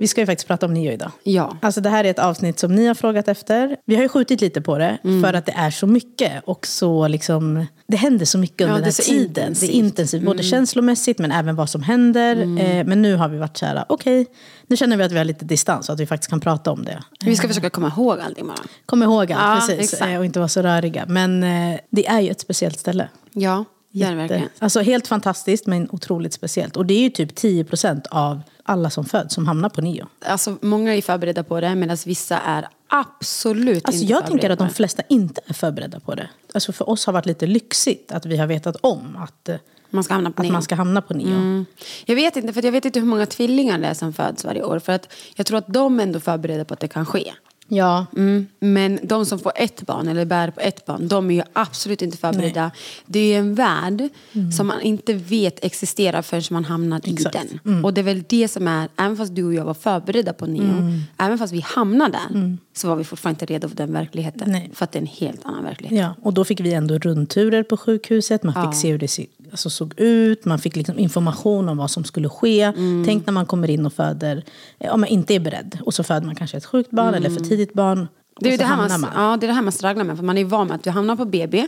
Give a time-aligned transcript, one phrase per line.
[0.00, 1.10] Vi ska ju faktiskt prata om Nio idag.
[1.22, 1.56] Ja.
[1.62, 3.76] Alltså det här är ett avsnitt som ni har frågat efter.
[3.86, 5.22] Vi har ju skjutit lite på det Mm.
[5.22, 8.76] för att det är så mycket och så liksom, det händer så mycket under Ja,
[8.76, 9.22] den här tiden.
[9.28, 9.70] intensivt.
[9.70, 12.36] Det är intensivt, både känslomässigt men även vad som händer.
[12.36, 14.26] Eh, men nu har vi varit så här, okej,
[14.66, 16.84] nu känner vi att vi har lite distans så att vi faktiskt kan prata om
[16.84, 17.02] det.
[17.24, 18.56] Vi ska försöka komma ihåg allting bara.
[18.86, 19.92] Kom ihåg allt, Ja, precis.
[19.92, 20.10] exakt.
[20.12, 21.04] eh, Och inte vara så röriga.
[21.08, 23.08] Men eh, det är ju ett speciellt ställe.
[23.32, 24.48] Ja, verkligen.
[24.58, 26.76] Alltså helt fantastiskt men otroligt speciellt.
[26.76, 30.06] Och det är ju typ 10% av alla som föds som hamnar på Nio.
[30.24, 34.58] Alltså, många är förberedda på det medan vissa är absolut Alltså inte jag tänker att
[34.58, 36.28] de flesta inte är förberedda på det.
[36.54, 39.56] Alltså för oss har det varit lite lyxigt att vi har vetat om att, eh,
[39.90, 40.52] Man ska hamna på att nio.
[40.52, 41.34] man ska hamna på Nio.
[41.34, 41.66] Mm.
[42.04, 44.62] Jag vet inte, för jag vet inte hur många tvillingar det är som föds varje
[44.62, 44.78] år.
[44.78, 47.32] För att jag tror att de ändå förberedda på att det kan ske.
[47.72, 48.46] Ja, Mm.
[48.60, 52.02] Men de som får ett barn eller bär på ett barn, de är ju absolut
[52.02, 52.70] inte förberedda.
[53.06, 54.08] Det är ju en värld
[54.56, 57.36] som man inte vet existerar förrän man hamnar i Exakt.
[57.64, 57.84] den.
[57.84, 60.46] Och det är väl det som är, även fast du och jag var förberedda på
[60.46, 64.50] nio, även fast vi hamnade där, så var vi fortfarande inte redo för den verkligheten.
[64.50, 64.70] Nej.
[64.74, 65.98] För att det är en helt annan verklighet.
[65.98, 68.42] ja, och då fick vi ändå rundturer på sjukhuset.
[68.42, 68.72] Man fick Ja.
[68.72, 70.44] se hur det se, alltså såg ut.
[70.44, 72.62] Man fick liksom information om vad som skulle ske.
[72.62, 73.04] Mm.
[73.06, 74.44] Tänk när man kommer in och föder,
[74.78, 75.78] eh, om man inte är beredd.
[75.84, 77.98] Och så föder man kanske ett sjukt barn eller för tidigt barn.
[77.98, 78.08] Mm.
[78.40, 80.16] Det är, det, här hamnar man, ja, det är det här man strugglar med.
[80.16, 81.66] För man är van med att du hamnar på BB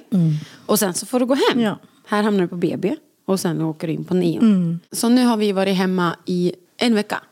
[0.67, 1.61] och sen så får du gå hem.
[1.61, 1.79] Ja.
[2.07, 4.41] Här hamnar du på BB och sen åker du in på nio.
[4.93, 7.23] Så nu har vi varit hemma i en vecka.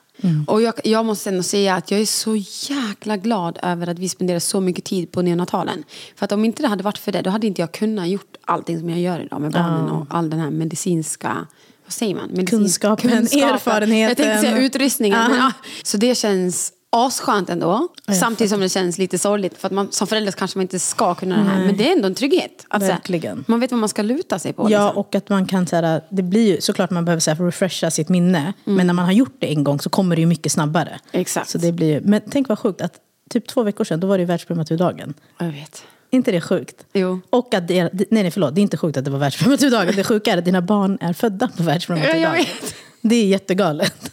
[0.47, 2.37] Och jag, jag måste ändå säga att jag är så
[2.75, 5.85] jäkla glad över att vi spenderar så mycket tid på neonatalen.
[6.17, 8.37] För att om inte det hade varit för det, då hade inte jag kunnat gjort
[8.45, 11.47] allting som jag gör idag med barnen och all den här medicinska
[11.85, 12.29] vad säger man?
[12.31, 14.09] Medicinsk Kunskapen, erfarenheten.
[14.09, 15.19] Jag tänkte säga utrustningen.
[15.19, 15.29] Ja.
[15.29, 15.53] Men, ja.
[15.83, 17.89] Så det känns asskönt ändå.
[18.07, 19.59] jag Samtidigt som det känns lite sorgligt.
[19.59, 21.65] För att man, som förälder kanske man inte ska kunna det här.
[21.67, 22.67] Men det är ändå en trygghet.
[22.69, 23.45] Att, så här, Verkligen.
[23.49, 24.71] man vet vad man ska luta sig på.
[24.71, 25.01] Ja, liksom.
[25.01, 28.09] och att man kan här, det blir ju såklart man behöver så här, refresha sitt
[28.09, 28.53] minne.
[28.65, 31.01] Men när man har gjort det en gång så kommer det ju mycket snabbare.
[31.13, 31.51] Exakt.
[31.51, 32.93] Så det blir men tänk vad sjukt att
[33.31, 35.15] typ två veckor sedan, då var det ju världsprematurdagen.
[35.39, 35.83] Jag vet.
[36.11, 36.85] inte det sjukt?
[36.93, 37.21] Jo.
[37.31, 39.97] Och att det, nej, nej, förlåt, det är inte sjukt att det var världsprematurdagen.
[39.97, 42.23] Det sjuka är att dina barn är födda på Ja, världsprematurdagen.
[42.23, 42.75] jag vet.
[43.01, 44.13] Det är jättegalet.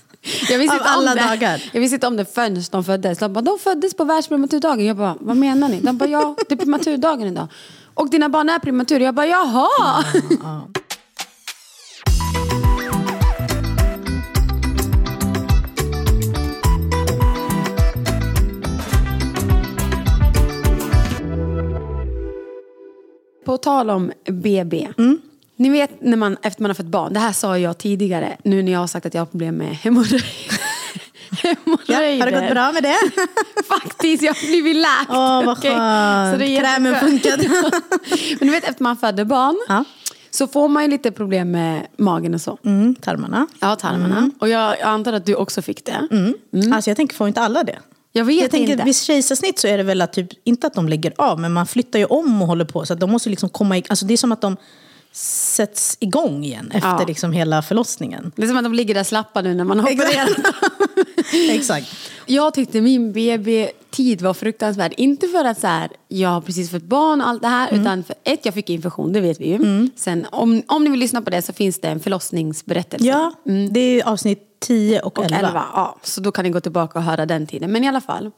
[0.49, 1.21] Jag visste Av inte om alla det.
[1.27, 1.63] dagar.
[1.73, 3.19] Jag visste inte om det förrän de föddes.
[3.19, 4.85] De bara, de föddes på världsprematurdagen.
[4.85, 5.79] Jag bara, vad menar ni?
[5.79, 7.47] De bara, ja, det är prematurdagen idag.
[7.93, 8.99] Och dina barn är prematur.
[8.99, 10.03] Jag bara, jaha!
[23.45, 24.87] På tal om BB.
[25.59, 28.63] Ni vet när man, efter man har fått barn, det här sa jag tidigare, nu
[28.63, 30.25] när jag har sagt att jag har problem med hemorrojder.
[31.87, 32.95] Ja, har det gått bra med det?
[33.67, 35.09] Faktiskt, jag har blivit läkt.
[35.09, 36.33] Åh, vad Okej, skönt.
[36.33, 37.49] så det är Krämen funkade.
[38.39, 39.83] Men du vet efter man föder barn Ja.
[40.31, 42.57] så får man ju lite problem med magen och så.
[42.65, 43.47] Mm, tarmarna.
[43.59, 44.31] Ja, tarmarna.
[44.39, 46.07] Och jag, jag antar att du också fick det.
[46.73, 47.79] Alltså jag tänker, får inte alla det?
[48.11, 48.83] Jag vet jag tänker, inte.
[48.85, 51.67] vid kejsarsnitt så är det väl att typ, inte att de lägger av, men man
[51.67, 52.85] flyttar ju om och håller på.
[52.85, 54.57] Så att de måste liksom komma i, alltså det är som att de
[55.17, 57.05] sätts igång igen efter Ja.
[57.07, 58.31] liksom hela förlossningen.
[58.35, 60.37] Det är som att de ligger där slappa nu när man har opererat.
[61.49, 61.87] Exakt.
[62.27, 64.93] Jag tyckte min BB-tid var fruktansvärd.
[64.97, 67.73] Inte för att så här, jag har precis fått barn och allt det här.
[67.73, 69.89] Utan för ett, jag fick infektion, det vet vi ju.
[69.95, 73.07] Sen om, om ni vill lyssna på det så finns det en förlossningsberättelse.
[73.07, 73.33] Ja,
[73.71, 75.37] det är avsnitt 10 och, Och 11.
[75.37, 75.65] 11.
[75.73, 75.97] ja.
[76.03, 77.71] Så då kan ni gå tillbaka och höra den tiden.
[77.71, 78.31] Men i alla fall.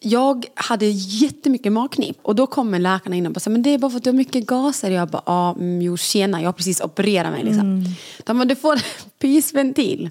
[0.00, 2.18] Jag hade jättemycket magknip.
[2.22, 4.10] Och då kommer läkarna in och bara, här, men det är bara för att du
[4.10, 4.90] har mycket gaser.
[4.90, 7.60] Jag bara, ja, mm, jo tjena, jag har precis opererat mig liksom.
[7.60, 7.84] Mm.
[8.24, 8.80] De bara, du får en
[9.18, 10.10] pysventil.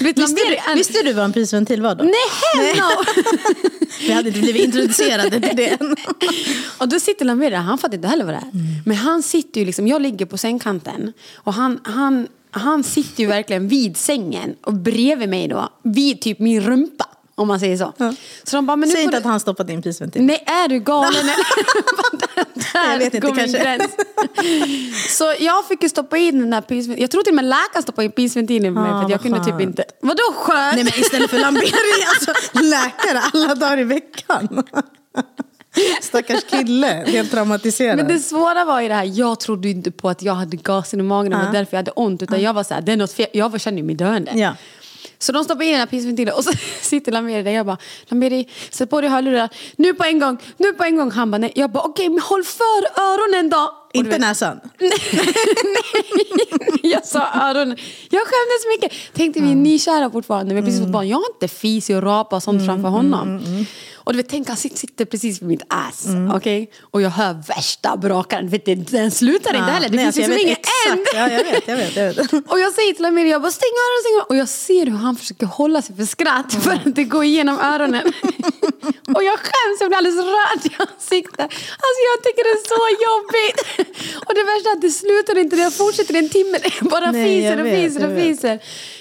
[0.00, 0.40] Visste,
[0.72, 2.04] du, visste du vad en pysventil var då?
[2.04, 2.14] Nej,
[2.54, 3.04] hell no!
[4.06, 5.96] Vi hade inte blivit introducerade till det än.
[6.78, 8.50] Och då sitter där, han fattar inte heller vad det är.
[8.84, 13.28] Men han sitter ju liksom, jag ligger på sängkanten och han, han, han sitter ju
[13.28, 17.06] verkligen vid sängen och bredvid mig då, vid typ min rumpa.
[17.38, 17.92] Om man säger så.
[18.44, 19.18] Så de bara, men nu Säg inte du...
[19.18, 20.22] att han stoppat in pysventil.
[20.22, 21.26] Nej, är du galen?
[22.72, 23.78] Där Jag vet inte, kanske.
[25.08, 27.00] Så jag fick ju stoppa in den där pysventilen.
[27.00, 28.90] Jag tror till och med läkaren stoppade in pysventilen mig.
[28.90, 29.84] Ah, för att jag kunde typ inte...
[30.00, 30.74] Vadå skönt?
[30.74, 31.72] Nej men istället för lambering,
[32.08, 32.32] alltså
[32.62, 34.62] läkare alla dagar i veckan.
[36.02, 37.96] Stackars kille, helt traumatiserad.
[37.96, 41.00] Men det svåra var ju det här, jag trodde inte på att jag hade gasen
[41.00, 42.22] i magen och det var därför jag hade ont.
[42.22, 43.26] Utan jag var så här, det är något fel.
[43.32, 44.32] Jag var- kände mig döende.
[44.34, 44.54] Ja.
[45.18, 47.50] Så de stoppar in den här pissventilen och så sitter Lameri där.
[47.50, 47.78] Jag bara,
[48.08, 49.48] Lameri, sätt på dig hörlurar.
[49.76, 51.10] Nu på en gång, nu på en gång.
[51.10, 51.52] Han bara, nej.
[51.54, 53.74] Jag bara, okej, men håll för öronen då.
[53.92, 54.60] Inte vet- näsan.
[56.82, 57.76] jag sa öronen.
[58.10, 59.14] Jag skämdes mycket.
[59.14, 60.54] Tänkte vi är nykära fortfarande.
[60.54, 61.08] Vi har precis fått barn.
[61.08, 63.40] Jag har inte fis och rapa och sånt framför honom.
[64.08, 66.06] Och du vet, tänk han sitter, precis vid mitt ass.
[66.34, 66.70] okej?
[66.80, 68.48] Och jag hör värsta brakaren.
[68.48, 69.88] Vet du, den slutar inte heller.
[69.88, 70.56] Det Nej, finns jag liksom ingen
[70.90, 71.10] ände.
[71.14, 71.96] Ja, jag vet, jag vet.
[71.96, 72.32] Jag vet.
[72.52, 74.26] Och jag säger till Amir, jag bara stäng öronen, stäng öronen.
[74.30, 77.58] Och jag ser hur han försöker hålla sig för skratt för att det går igenom
[77.58, 78.06] öronen.
[79.16, 81.48] och jag skäms, jag blir alldeles röd i ansiktet.
[81.84, 83.58] Alltså jag tycker det är så jobbigt.
[84.26, 86.58] och det värsta är att det slutar inte, det fortsätter en timme.
[86.80, 88.58] Bara Nej, fiser jag och fiser jag och fiser.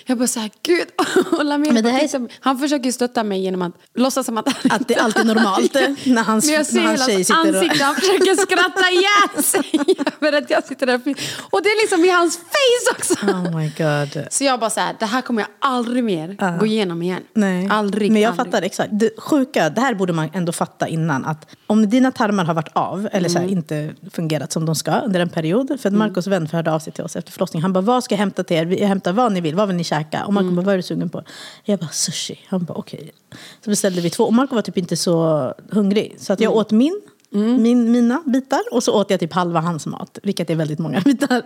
[0.09, 0.87] Jag bara såhär, gud.
[1.37, 4.37] och Lamir, Men det här är- liksom, han försöker stötta mig genom att låtsas som
[4.37, 5.73] att han Att det alltid är normalt
[6.05, 7.55] när hans, men jag ser när hans tjej sitter och...
[7.55, 10.95] ansiktet, han försöker skratta ihjäl sig över att jag sitter där.
[11.51, 13.13] Och det är liksom i hans face också.
[13.25, 14.25] Oh my god.
[14.33, 17.21] Så jag bara så här, det här kommer jag aldrig mer gå igenom igen.
[17.33, 17.67] Nej.
[17.71, 18.11] Aldrig.
[18.11, 18.45] Men jag aldrig.
[18.45, 18.89] fattar exakt.
[18.91, 21.25] Det sjuka, det här borde man ändå fatta innan.
[21.25, 23.57] Att om dina tarmar har varit av, eller så här, Mm.
[23.57, 25.79] inte fungerat som de ska under en period.
[25.81, 27.61] För att Marcos vän hörde av sig till oss efter förlossningen.
[27.63, 28.65] Han bara, vad ska jag hämta till er?
[28.79, 29.96] Jag hämtar vad ni vill, vad vill ni käka?
[30.25, 30.33] Och Mm.
[30.33, 31.23] Marco bara, vad är du sugen på?
[31.63, 32.39] Jag bara, sushi.
[32.47, 33.11] Han bara, okej.
[33.63, 34.23] Så beställde vi två.
[34.23, 36.15] Och Marco var typ inte så hungrig.
[36.19, 36.59] Så att jag Mm.
[36.59, 37.01] åt min.
[37.29, 41.01] Min, mina bitar och så åt jag typ halva hans mat, vilket är väldigt många
[41.05, 41.41] bitar.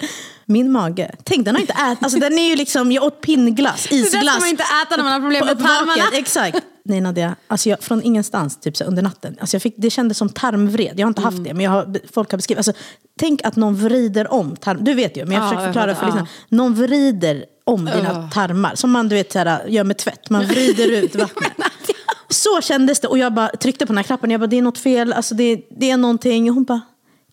[0.46, 3.88] Min mage, tänk den har inte ätit, alltså den är ju liksom, jag åt pinnglass,
[3.90, 4.34] Det där isglass.
[4.36, 6.18] ska man inte äta när man har problem med tarmarna.
[6.18, 6.58] Exakt.
[6.86, 9.38] Nej Nadia, alltså jag, från ingenstans typ så under natten.
[9.40, 10.94] Alltså jag fick, det kändes som tarmvred.
[11.00, 11.34] Jag har inte Mm.
[11.34, 12.58] haft det, men jag har, folk har beskrivit.
[12.68, 12.74] Alltså,
[13.20, 14.78] tänk att någon vrider om tarm.
[14.84, 16.28] Du vet ju, men jag Ja, försöker jag förklara fattar, för lyssnarna.
[16.50, 18.32] Någon vrider om dina Ugh.
[18.32, 18.76] tarmar.
[18.76, 20.30] Som man du vet, så här, gör med tvätt.
[20.30, 21.52] Man vrider ut vattnet.
[22.30, 23.08] Så kändes det.
[23.08, 24.32] Och jag bara tryckte på den här knappen.
[24.32, 25.14] Jag bara, det är något fel.
[25.14, 26.50] Alltså, det, det är någonting.
[26.50, 26.82] Och hon bara,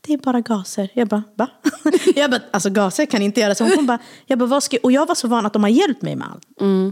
[0.09, 0.89] det är bara gaser.
[0.95, 1.49] Jag bara, va?
[2.17, 3.65] Jag bara, alltså gaser kan inte göra så.
[3.65, 4.85] Hon bara, jag bara, vad ska jag?
[4.85, 6.43] Och jag var så van att de har hjälpt mig med allt.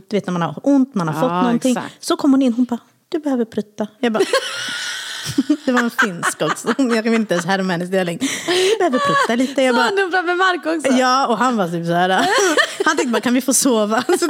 [0.08, 1.70] Du vet när man har ont, man har Ja, fått någonting.
[1.76, 2.04] exakt.
[2.04, 2.78] Så kom hon in, hon bara,
[3.08, 3.86] du behöver prutta.
[4.00, 4.24] Jag bara,
[5.64, 6.68] det var en finsk också.
[6.78, 8.22] Jag kan inte ens härma hennes dialekt.
[8.46, 9.62] Du behöver prutta lite.
[9.62, 10.92] Jag Så bara, han dumpar med Marco också.
[10.92, 12.08] Ja, och han var typ så här.
[12.84, 14.02] Han tänkte bara, kan vi få sova?
[14.20, 14.26] Så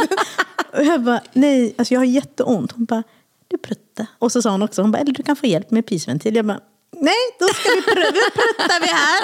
[0.79, 2.73] Och jag bara, nej, alltså jag har jätteont.
[2.73, 3.03] Hon bara,
[3.49, 4.07] du prutta.
[4.19, 6.37] Och så sa hon också, hon bara, eller du kan få hjälp med pisventil.
[6.37, 6.61] Jag bara,
[7.01, 9.23] nej, då ska vi prutta, nu pruttar vi här.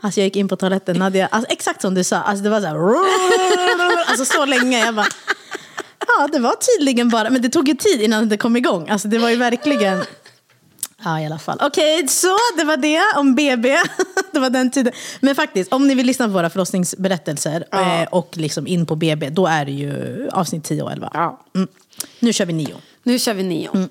[0.00, 2.60] Alltså jag gick in på toaletten, Nadia, alltså, exakt som du sa, alltså det var
[2.60, 4.78] så här, alltså så länge.
[4.78, 5.06] Jag bara,
[6.06, 8.88] ja det var tydligen bara, men det tog ju tid innan det kom igång.
[8.88, 10.04] Alltså det var ju verkligen...
[11.04, 11.58] Ja, i alla fall.
[11.62, 13.68] Okej, så det var det om BB.
[14.32, 14.92] det var den tiden.
[15.20, 19.30] Men faktiskt, om ni vill lyssna på våra förlossningsberättelser eh, och liksom in på BB,
[19.30, 21.10] då är det ju avsnitt 10 och 11.
[21.14, 21.40] Ja.
[21.54, 21.68] Mm.
[22.20, 22.74] Nu kör vi nio.
[23.02, 23.70] Nu kör vi nio.
[23.74, 23.88] Mm.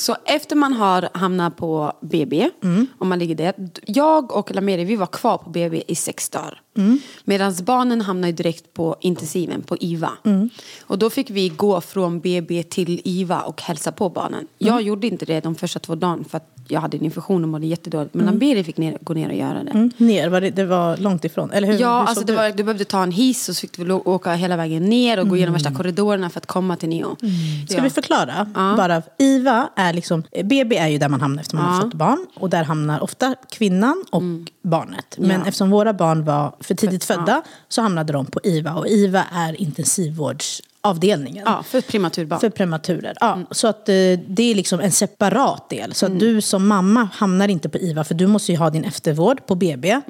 [0.00, 2.86] Så efter man har hamnat på BB, Mm.
[2.98, 3.54] om man ligger där.
[3.86, 6.60] Jag och Lameri, vi var kvar på BB i sex dagar.
[6.76, 6.98] Mm.
[7.24, 10.12] Medan barnen hamnade direkt på intensiven, på IVA.
[10.24, 10.50] Mm.
[10.82, 14.46] Och då fick vi gå från BB till IVA och hälsa på barnen.
[14.58, 14.86] Jag Mm.
[14.86, 17.66] gjorde inte det de första två dagarna för att jag hade en infektion och mådde
[17.66, 18.14] jättedåligt.
[18.14, 19.70] Men Lameri fick ner, gå ner och göra det.
[19.70, 19.90] Mm.
[19.96, 21.50] Ner, var det, det var långt ifrån.
[21.52, 21.78] Eller hur?
[21.80, 24.32] Ja, hur alltså det var, du behövde ta en hiss och så fick du åka
[24.34, 25.52] hela vägen ner och gå Mm.
[25.52, 27.16] värsta korridorerna för att komma till Neo.
[27.68, 27.82] Ska Ja.
[27.82, 28.44] vi förklara?
[28.76, 31.80] Bara, IVA är liksom, BB är ju där man hamnar efter man har Ja.
[31.82, 32.26] fått barn.
[32.36, 34.22] Och där hamnar ofta kvinnan och
[34.62, 35.14] barnet.
[35.18, 35.40] Men Mm.
[35.40, 35.46] Ja.
[35.46, 38.74] eftersom våra barn var för tidigt födda så hamnade de på IVA.
[38.74, 39.60] Och IVA är
[40.84, 41.44] intensivvårdsavdelningen.
[41.46, 42.40] Ja, för prematurbarn.
[42.40, 43.16] För prematurer.
[43.20, 43.92] Ja, Så att eh,
[44.28, 45.94] det är liksom en separat del.
[45.94, 48.84] Så att du som mamma hamnar inte på IVA för du måste ju ha din
[48.84, 50.00] eftervård på BB.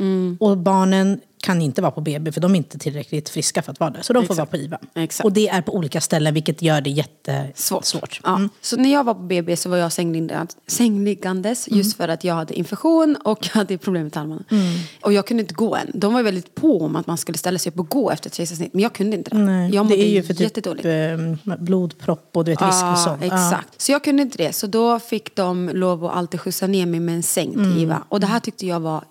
[0.40, 3.80] Och barnen kan inte vara på BB för de är inte tillräckligt friska för att
[3.80, 4.02] vara där.
[4.02, 4.38] Så de får Exakt.
[4.38, 4.78] vara på IVA.
[4.94, 5.24] Exakt.
[5.24, 7.84] Och det är på olika ställen vilket gör det jättesvårt.
[7.84, 8.20] Svårt.
[8.24, 8.40] Ja.
[8.60, 12.34] Så när jag var på BB så var jag sängliggande, sängliggandes just för att jag
[12.34, 14.42] hade infektion och jag hade problem med tarmarna.
[15.00, 15.90] Och jag kunde inte gå än.
[15.94, 18.34] De var väldigt på om att man skulle ställa sig upp och gå efter ett
[18.34, 18.74] kejsarsnitt.
[18.74, 19.38] Men jag kunde inte det.
[19.38, 20.86] Nej, jag det mådde är ju för typ jättedåligt.
[21.46, 23.22] eh, blodpropp och du vet, risk och sånt.
[23.22, 23.80] exakt.
[23.82, 24.52] Så jag kunde inte det.
[24.52, 27.78] Så då fick de lov att alltid skjutsa ner mig med en säng till Mm.
[27.78, 28.04] IVA.
[28.08, 29.04] Och det här tyckte jag var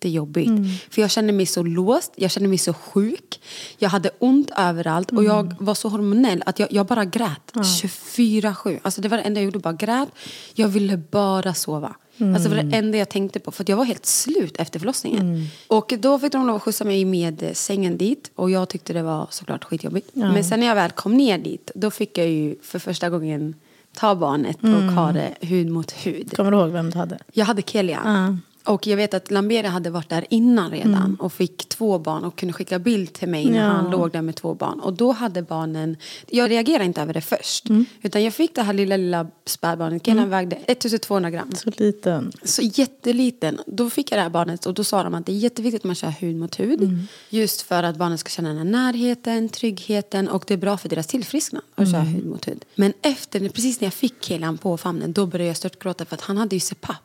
[0.00, 0.50] jättejobbigt.
[0.90, 3.40] För jag kände mig så låst, jag kände mig så sjuk.
[3.78, 8.78] Jag hade ont överallt och jag var så hormonell att jag, jag bara grät 24-7.
[8.82, 10.08] Alltså det var det enda jag gjorde, bara grät.
[10.54, 11.94] Jag ville bara sova.
[12.34, 15.46] Alltså det var det enda jag tänkte på för jag var helt slut efter förlossningen.
[15.68, 19.02] Och då fick de lov att skjutsa mig med sängen dit och jag tyckte det
[19.02, 20.10] var såklart skitjobbigt.
[20.14, 23.54] Men sen när jag väl kom ner dit då fick jag ju för första gången
[23.94, 26.36] ta barnet och ha det hud mot hud.
[26.36, 27.18] Kommer du ihåg vem du hade?
[27.32, 28.00] Jag hade Kelia.
[28.04, 28.36] Ja.
[28.64, 32.36] Och jag vet att Lamberia hade varit där innan redan och fick två barn och
[32.38, 33.64] kunde skicka bild till mig när Ja.
[33.64, 34.80] han låg där med två barn.
[34.80, 35.96] Och då hade barnen,
[36.28, 37.66] jag reagerade inte över det först.
[38.02, 41.52] Utan jag fick det här lilla, lilla spädbarnet, Kenan vägde 1200 gram.
[41.54, 42.32] Så liten.
[42.42, 43.58] Så jätteliten.
[43.66, 45.84] Då fick jag det här barnet och då sa de att det är jätteviktigt att
[45.84, 46.98] man kör hud mot hud.
[47.30, 50.88] Just för att barnet ska känna den här närheten, tryggheten och det är bra för
[50.88, 52.64] deras tillfrisknande att köra hud mot hud.
[52.74, 56.20] Men efter, precis när jag fick killen på famnen, då började jag störtgråta för att
[56.20, 56.96] han hade ju CPAP.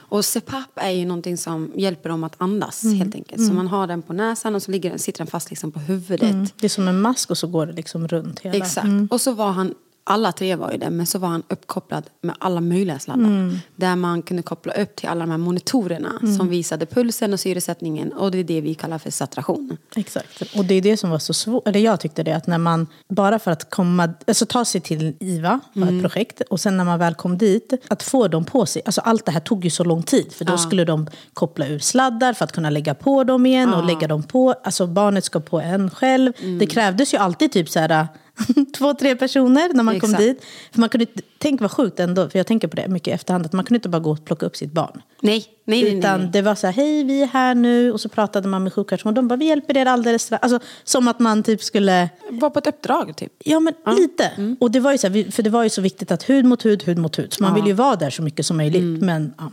[0.00, 3.46] Och CPAP är ju någonting som hjälper dem att andas helt enkelt.
[3.46, 6.54] Så man har den på näsan och så ligger sitter den fast liksom på huvudet.
[6.58, 8.56] Det är som en mask och så går det liksom runt hela.
[8.56, 8.88] Exakt.
[9.10, 12.36] Och så var han, alla tre var ju det, men så var han uppkopplad med
[12.38, 13.58] alla möjliga sladdar.
[13.76, 18.12] Där man kunde koppla upp till alla de här monitorerna som visade pulsen och syresättningen.
[18.12, 19.76] Och det är det vi kallar för saturation.
[19.96, 20.42] Exakt.
[20.56, 21.68] Och det är det som var så svårt.
[21.68, 25.14] Eller jag tyckte det, att när man bara för att komma, alltså ta sig till
[25.20, 25.96] IVA, var Mm.
[25.96, 28.82] ett projekt, och sen när man väl kom dit, att få dem på sig.
[28.84, 30.32] Alltså allt det här tog ju så lång tid.
[30.32, 33.84] För då skulle de koppla ur sladdar för att kunna lägga på dem igen och
[33.84, 34.54] lägga dem på.
[34.64, 36.32] Alltså barnet ska på en själv.
[36.38, 36.58] Mm.
[36.58, 38.08] Det krävdes ju alltid typ så här
[38.78, 40.24] två, tre personer när man kom Exakt.
[40.24, 40.44] dit.
[40.72, 41.06] För man kunde,
[41.38, 43.76] tänk vad sjukt ändå, för jag tänker på det mycket i efterhand, att man kunde
[43.76, 45.02] inte bara gå och plocka upp sitt barn.
[45.20, 45.98] Nej, nej, nej.
[45.98, 46.30] Utan nej.
[46.32, 47.92] det var så här, hej vi är här nu.
[47.92, 50.42] Och så pratade man med sjuksköterskan och de bara, vi hjälper er alldeles strax.
[50.42, 53.32] Alltså som att man typ skulle, Var på ett uppdrag typ.
[53.44, 54.56] ja men lite.
[54.60, 56.64] Och det var ju så här, för det var ju så viktigt att hud mot
[56.64, 57.32] hud, hud mot hud.
[57.32, 59.02] Så man vill ju vara där så mycket som möjligt.
[59.02, 59.50] Men ja.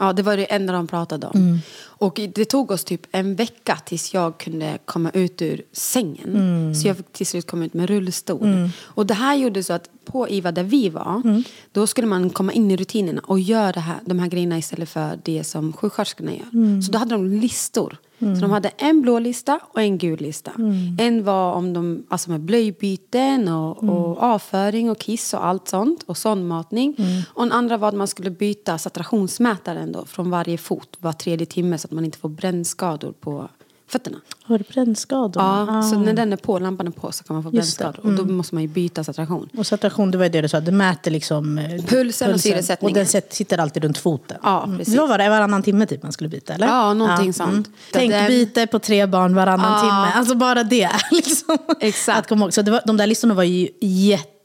[0.00, 1.60] Ja, det var det enda de pratade om.
[1.98, 6.74] Och det tog oss typ en vecka tills jag kunde komma ut ur sängen.
[6.74, 8.70] Så jag fick till slut komma ut med rullstol.
[8.80, 12.52] Och det här gjorde så att på IVA där vi var, då skulle man komma
[12.52, 16.80] in i rutinerna och göra här, de här grejerna istället för det som sjuksköterskorna gör.
[16.82, 17.96] Så då hade de listor.
[18.18, 20.50] Så de hade en blå lista och en gul lista.
[20.98, 26.02] En var om de, alltså med blöjbyten och, och avföring och kiss och allt sånt.
[26.06, 26.96] Och sondmatning.
[27.34, 31.46] Och en andra var att man skulle byta saturationsmätaren då från varje fot var tredje
[31.46, 33.48] timme så att man inte får brännskador på
[33.90, 34.16] fötterna.
[34.44, 35.42] Har du brännskador?
[35.42, 35.98] Ja, så Ah.
[35.98, 37.56] när den är på, lampan är på så kan man få det.
[37.56, 38.06] brännskador.
[38.06, 39.48] Och då måste man ju byta saturation.
[39.58, 42.98] Och saturation, det var det du sa, det mäter liksom eh, Pulsen och syresättningen.
[43.00, 44.38] Och den sitter alltid runt foten.
[44.42, 44.78] Ja, Mm.
[44.78, 44.96] precis.
[44.96, 46.54] Vad var det, varannan timme typ man skulle byta?
[46.54, 46.66] Eller?
[46.66, 47.66] Ja, någonting sånt.
[47.66, 50.12] Så Tänk den- byte på tre barn varannan timme.
[50.18, 50.90] Alltså bara det.
[51.10, 51.58] Liksom.
[51.80, 52.18] Exakt.
[52.18, 52.52] Att komma ihåg.
[52.52, 53.68] Så det var, de där listorna var ju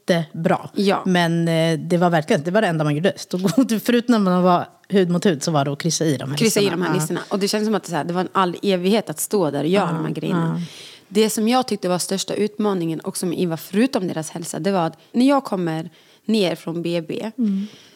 [0.08, 0.70] jättebra.
[0.74, 1.02] Ja.
[1.06, 3.12] Men eh, det var verkligen det var det enda man gjorde.
[3.16, 6.30] Stod, förutom när man var hud mot hud så var det att kryssa i de
[6.30, 7.18] här kryssa i de här Ja.
[7.28, 9.50] Och det känns som att det, så här, det var en all evighet att stå
[9.50, 10.60] där och göra de här grejerna.
[11.08, 14.86] Det som jag tyckte var största utmaningen också med IVA, förutom deras hälsa, det var
[14.86, 15.90] att när jag kommer
[16.24, 17.30] ner från BB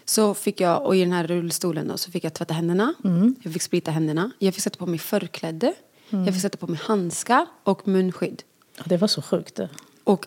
[0.04, 2.94] så fick jag, och i den här rullstolen då, så fick jag tvätta händerna.
[3.42, 4.30] Jag fick sprita händerna.
[4.38, 5.72] Jag fick sätta på mig förkläde.
[6.10, 8.42] Jag fick sätta på mig handskar och munskydd.
[8.76, 9.54] Ja, Det var så sjukt.
[9.54, 9.68] det.
[10.04, 10.26] Och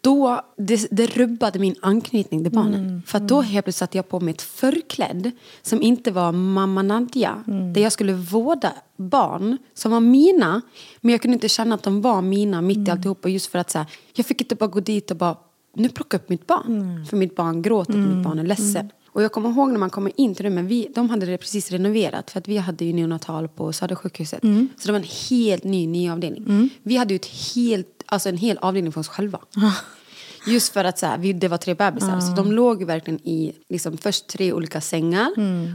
[0.00, 2.80] då, det, det rubbade min anknytning till barnen.
[2.80, 5.30] Mm, För då helt plötsligt satte jag på mig ett förklädd
[5.62, 7.44] som inte var mamma Nadja.
[7.46, 7.72] Mm.
[7.72, 10.60] Där jag skulle vårda barn som var mina.
[11.00, 12.88] Men jag kunde inte känna att de var mina mitt Mm.
[12.88, 13.28] i alltihopa.
[13.28, 15.36] Just för att så här, jag fick inte bara gå dit och bara,
[15.76, 16.66] nu plocka upp mitt barn.
[16.80, 17.06] Mm.
[17.06, 18.90] För mitt barn gråter, för mitt barn är ledsen.
[19.12, 21.70] Och jag kommer ihåg när man kommer in till rummen, vi, de hade det precis
[21.70, 24.42] renoverat för att vi hade ju neonatal på Södersjukhuset.
[24.44, 24.68] Mm.
[24.78, 26.70] Så det var en helt ny ny avdelning.
[26.82, 29.38] Vi hade ju ett helt, alltså en hel avdelning för oss själva.
[30.46, 32.20] Just för att så här, vi, det var tre bebisar.
[32.20, 35.30] Så de låg verkligen i liksom, först tre olika sängar.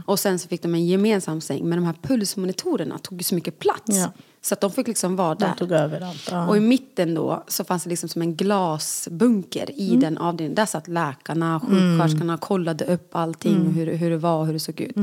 [0.06, 1.68] Och sen så fick de en gemensam säng.
[1.68, 3.82] Men de här pulsmonitorerna tog ju så mycket plats.
[3.86, 4.12] Ja.
[4.40, 5.48] Så att de fick liksom vara där.
[5.48, 6.28] De tog över allt.
[6.30, 6.48] Ja.
[6.48, 10.00] Och i mitten då så fanns det liksom som en glasbunker i Mm.
[10.00, 10.54] den avdelningen.
[10.54, 13.74] Där satt läkarna, sjuksköterskorna och kollade upp allting, Mm.
[13.74, 14.96] hur, hur det var och hur det såg ut.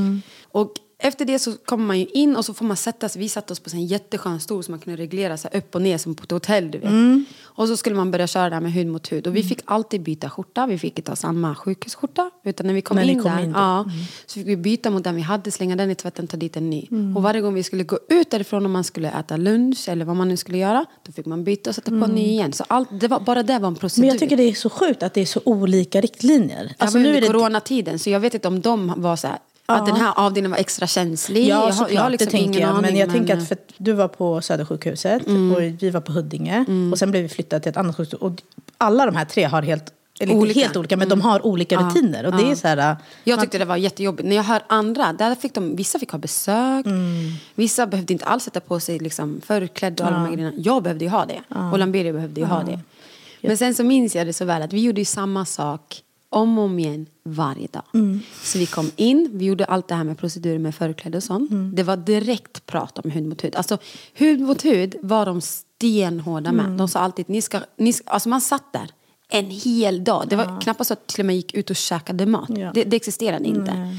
[0.52, 0.74] Och
[1.04, 3.54] efter det så kommer man ju in och så får man sätta sig, vi satte
[3.54, 6.24] oss på en jätteskön stol som man kunde reglera sig upp och ner som på
[6.24, 6.90] ett hotell du vet.
[6.90, 7.26] Mm.
[7.44, 9.28] Och så skulle man börja köra det här med hud mot hud.
[9.28, 12.32] Och vi fick alltid byta skjorta, vi fick inte ha samma sjukhusskjorta.
[12.44, 13.60] Utan när vi kom När in kom där, in då.
[13.60, 13.70] Mm.
[13.70, 13.86] ja,
[14.26, 16.70] så fick vi byta mot den vi hade, slänga den i tvätten, ta dit en
[16.70, 16.88] ny.
[17.16, 20.16] Och varje gång vi skulle gå ut därifrån om man skulle äta lunch eller vad
[20.16, 22.54] man nu skulle göra, då fick man byta och sätta på en ny igen.
[22.54, 24.04] Så allt, det var, bara det var en procedur.
[24.04, 24.08] Mm.
[24.08, 26.62] Men jag tycker det är så sjukt att det är så olika riktlinjer.
[26.62, 29.28] Alltså, Alltså, nu nu är det coronatiden, så jag vet inte om de var så
[29.28, 31.48] här, att den här avdelningen var extra känslig.
[31.48, 32.82] Ja, jag, såklart, jag har liksom det tänker jag.
[32.82, 36.12] men jag men- tänker att för att du var på Södersjukhuset och vi var på
[36.12, 36.66] Huddinge.
[36.92, 38.14] Och sen blev vi flyttade till ett annat sjukhus.
[38.22, 38.32] Och
[38.78, 39.84] alla de här tre har helt,
[40.20, 40.60] eller Olika.
[40.60, 42.26] helt olika, men de har olika rutiner.
[42.26, 42.96] Och det är så här...
[43.24, 44.30] Jag man- tyckte det var jättejobbigt.
[44.30, 46.86] När jag hör andra, där fick de, vissa fick ha besök.
[46.86, 47.32] Mm.
[47.56, 50.54] Vissa behövde inte alls sätta på sig liksom, förklädd och alla de här grejerna.
[50.58, 51.42] Jag behövde ju ha det.
[51.72, 52.80] Och Lamberia behövde ju ha det.
[53.42, 56.02] Men sen så minns jag det så väl att vi gjorde ju samma sak
[56.34, 57.84] om och om igen varje dag.
[57.94, 58.20] Mm.
[58.44, 61.52] Så vi kom in, vi gjorde allt det här med procedurer med förkläde och sånt.
[61.52, 61.76] Mm.
[61.76, 63.56] Det var direkt prat om hud mot hud.
[63.56, 63.78] Alltså
[64.14, 66.66] hud mot hud var de stenhårda med.
[66.66, 66.78] Mm.
[66.78, 68.90] De sa alltid, ni ska, ni ska, alltså man satt där
[69.30, 70.26] en hel dag.
[70.30, 72.50] Det var knappast så att till och med gick ut och käkade mat.
[72.50, 72.72] Ja.
[72.74, 73.98] Det, det existerade inte.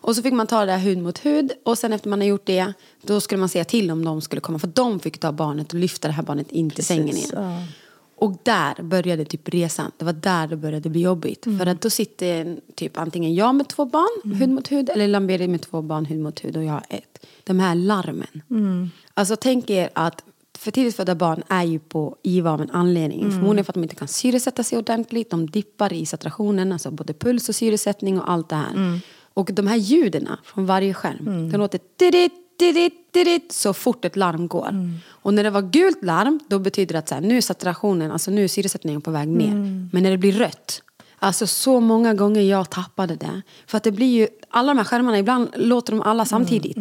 [0.00, 1.52] Och så fick man ta det där hud mot hud.
[1.64, 2.72] Och sen efter man har gjort det,
[3.02, 4.58] då skulle man säga till om de skulle komma.
[4.58, 7.30] För de fick ta barnet och lyfta det här barnet in till sängen igen.
[7.32, 7.62] ja.
[8.20, 9.92] Och där började typ resan.
[9.96, 11.46] Det var där det började bli jobbigt.
[11.46, 11.58] Mm.
[11.58, 15.48] För att då sitter typ antingen jag med två barn, hud mot hud, eller Lamberi
[15.48, 17.26] med två barn, hud mot hud, och jag har ett.
[17.44, 18.42] De här larmen.
[18.50, 18.90] Mm.
[19.14, 20.24] Alltså tänk er att
[20.58, 23.20] för tidigt födda barn är ju på IVA av en anledning.
[23.20, 23.32] Mm.
[23.32, 25.30] Förmodligen för att de inte kan syresätta sig ordentligt.
[25.30, 28.74] De dippar i saturationen, alltså både puls och syresättning och allt det här.
[28.74, 29.00] Mm.
[29.34, 34.16] Och de här ljuden från varje skärm, de låter didit, didit, didit, så fort ett
[34.16, 34.68] larm går.
[34.68, 34.94] Mm.
[35.06, 38.10] Och när det var gult larm, då betyder det att så här, nu är saturationen,
[38.10, 39.48] alltså nu är syresättningen på väg ner.
[39.48, 39.90] Mm.
[39.92, 40.82] Men när det blir rött,
[41.18, 43.42] alltså så många gånger jag tappade det.
[43.66, 46.78] För att det blir ju, alla de här skärmarna, ibland låter de alla samtidigt.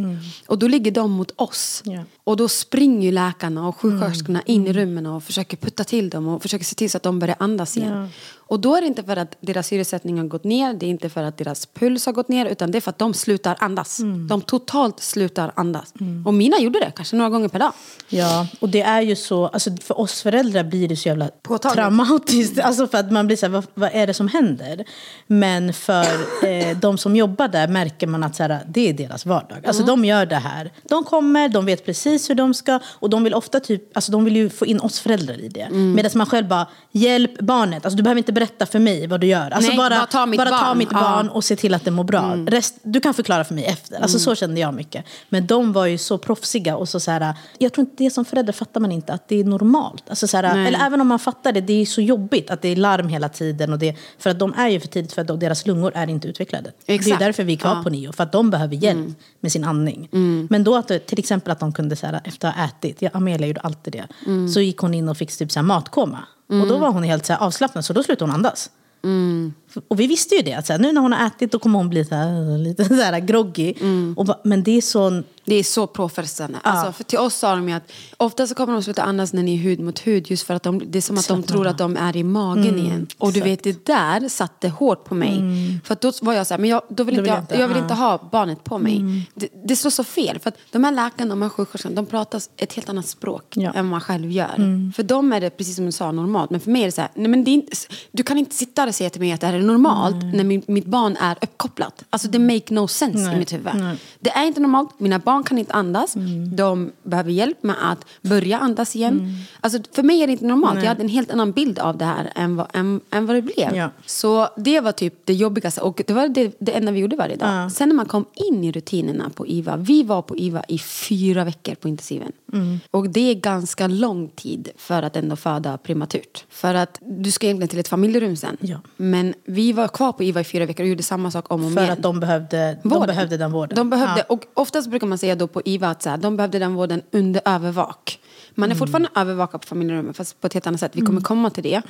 [0.47, 1.83] Och då ligger de mot oss.
[1.85, 2.03] Yeah.
[2.27, 6.41] Och då springer läkarna och sjuksköterskorna in i rummen och försöker putta till dem och
[6.41, 7.93] försöker se till så att de börjar andas igen.
[7.93, 8.07] Ja.
[8.49, 11.09] Och då är det inte för att deras syresättning har gått ner, det är inte
[11.09, 13.99] för att deras puls har gått ner, utan det är för att de slutar andas.
[13.99, 14.27] Mm.
[14.27, 15.93] De totalt slutar andas.
[16.25, 17.71] Och mina gjorde det, kanske några gånger per dag.
[18.09, 21.75] Ja, och det är ju så, alltså för oss föräldrar blir det så jävla Påtagligt.
[21.75, 22.59] traumatiskt.
[22.59, 24.85] Alltså för att man blir så här, vad, vad är det som händer?
[25.27, 26.05] Men för
[26.43, 29.67] eh, de som jobbar där märker man att så här, det är deras vardag.
[29.67, 30.71] Alltså de gör det här.
[30.83, 34.25] De kommer, de vet precis hur de ska och de vill ofta typ, alltså de
[34.25, 35.69] vill ju få in oss föräldrar i det.
[35.69, 37.85] Medan man själv bara, hjälp barnet.
[37.85, 39.51] Alltså du behöver inte berätta för mig vad du gör.
[39.51, 40.77] Alltså Nej, bara, bara ta mitt bara ta barn.
[40.77, 40.99] mitt Ja.
[40.99, 42.35] barn och se till att det mår bra.
[42.47, 44.01] Rest, du kan förklara för mig efter.
[44.01, 45.05] Alltså så kände jag mycket.
[45.29, 48.25] Men de var ju så proffsiga och så, så här, jag tror inte det som
[48.25, 50.03] förälder fattar man inte att det är normalt.
[50.09, 52.69] Alltså, så här, eller även om man fattar det, det är så jobbigt att det
[52.69, 53.73] är larm hela tiden.
[53.73, 56.27] Och det, för att de är ju för tidigt födda och deras lungor är inte
[56.27, 56.71] utvecklade.
[56.85, 57.19] Det är Exakt.
[57.19, 57.73] därför vi är kvar Ja.
[57.73, 57.83] Mm.
[57.83, 59.07] på nio, för att de behöver hjälp
[59.39, 60.07] med sin andning.
[60.49, 63.01] Men då att det- till exempel att de kunde, så här, efter att ha ätit,
[63.01, 64.47] ja, Amelia gjorde alltid det, Mm.
[64.49, 66.19] så gick hon in och fick typ så här, matkoma.
[66.61, 68.69] Och då var hon helt så här, avslappnad, så då slutade hon andas.
[69.03, 69.53] Mm.
[69.87, 71.79] Och vi visste ju det, att så här, nu när hon har ätit då kommer
[71.79, 73.73] hon bli så här, lite så här groggy.
[73.81, 74.13] Mm.
[74.17, 75.23] Och, ba- men det är så...
[75.45, 76.57] Det är så påfrestande.
[76.61, 79.43] Alltså, för till oss sa de ju att ofta så kommer de sluta andas när
[79.43, 81.67] ni är hud mot hud just för att de, det är som att de tror
[81.67, 83.07] att de är i magen Mm, igen.
[83.17, 85.41] Och du vet, det där satte hårt på mig.
[85.83, 87.37] För att då var jag så här, men jag, då vill Då inte vill jag,
[87.37, 87.83] jag inte, jag vill ja.
[87.83, 89.01] inte ha barnet på mig.
[89.33, 90.39] Det, det slår så fel.
[90.39, 93.71] För att de här läkarna, de här sjuksköterskorna, de pratar ett helt annat språk Ja.
[93.73, 94.91] än man själv gör.
[94.95, 96.49] För dem är det, precis som du sa, normalt.
[96.49, 97.71] Men för mig är det så här, nej, men det inte,
[98.11, 100.43] du kan inte sitta där och säga till mig att det här är normalt när
[100.43, 102.03] min, mitt barn är uppkopplat.
[102.09, 103.73] Alltså det make no sense i mitt huvud.
[104.19, 106.15] Det är inte normalt, mina barn kan inte andas.
[106.55, 109.45] De behöver hjälp med att börja andas igen.
[109.61, 110.79] Alltså, för mig är det inte normalt.
[110.79, 113.41] Jag hade en helt annan bild av det här än vad, än, än vad det
[113.41, 113.75] blev.
[113.75, 113.89] Ja.
[114.05, 115.81] Så det var typ det jobbigaste.
[115.81, 117.49] Och det var det, det enda vi gjorde varje dag.
[117.49, 117.69] Ja.
[117.69, 119.77] Sen när man kom in i rutinerna på IVA.
[119.77, 122.31] Vi var på IVA i fyra veckor på intensiven.
[122.53, 122.79] Mm.
[122.91, 126.45] Och det är ganska lång tid för att ändå föda prematurt.
[126.49, 128.57] För att du ska egentligen till ett familjerum sen.
[128.61, 128.77] Ja.
[128.97, 131.67] Men vi var kvar på IVA i fyra veckor och gjorde samma sak om och
[131.67, 131.93] om För igen.
[131.93, 133.75] att de behövde, de behövde den vården.
[133.75, 134.33] De behövde, Ja.
[134.35, 137.01] och oftast brukar man säga då på IVA att så här, de behövde den vården
[137.11, 138.19] under övervak.
[138.55, 138.79] Man är Mm.
[138.79, 140.91] fortfarande övervakad på familjerummet fast på ett helt annat sätt.
[140.95, 141.81] Vi kommer komma till det.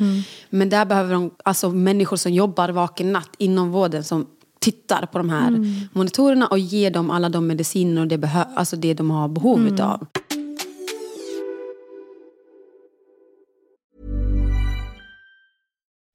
[0.49, 4.25] Men där behöver de alltså, människor som jobbar vaken natt inom vården som
[4.59, 5.65] tittar på de här Mm.
[5.93, 9.73] monitorerna och ger dem alla de mediciner och det, alltså det de har behov Mm.
[9.73, 10.05] utav.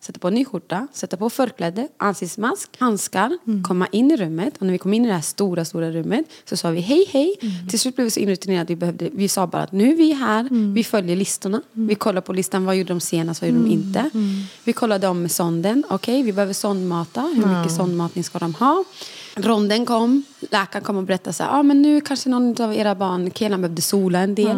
[0.00, 4.54] sätta på en ny skjorta, sätta på förkläde, ansiktsmask, handskar, komma in i rummet.
[4.58, 7.04] Och när vi kom in i det här stora, stora rummet så sa vi hej,
[7.08, 7.34] hej.
[7.70, 9.96] Till slut blev vi så inrutinerade att vi behövde, vi sa bara att nu är
[9.96, 11.62] vi här, vi följer listorna.
[11.72, 14.10] Vi kollar på listan, vad gjorde de senast, vad gjorde de inte.
[14.64, 18.84] Vi kollade om med sonden, okej, vi behöver sondmata, hur mycket sondmatning ska de ha?
[19.34, 22.94] Ronden kom, läkaren kom och berättade så här, ah, men nu kanske någon av era
[22.94, 24.56] barn, Kelan behövde sola en del.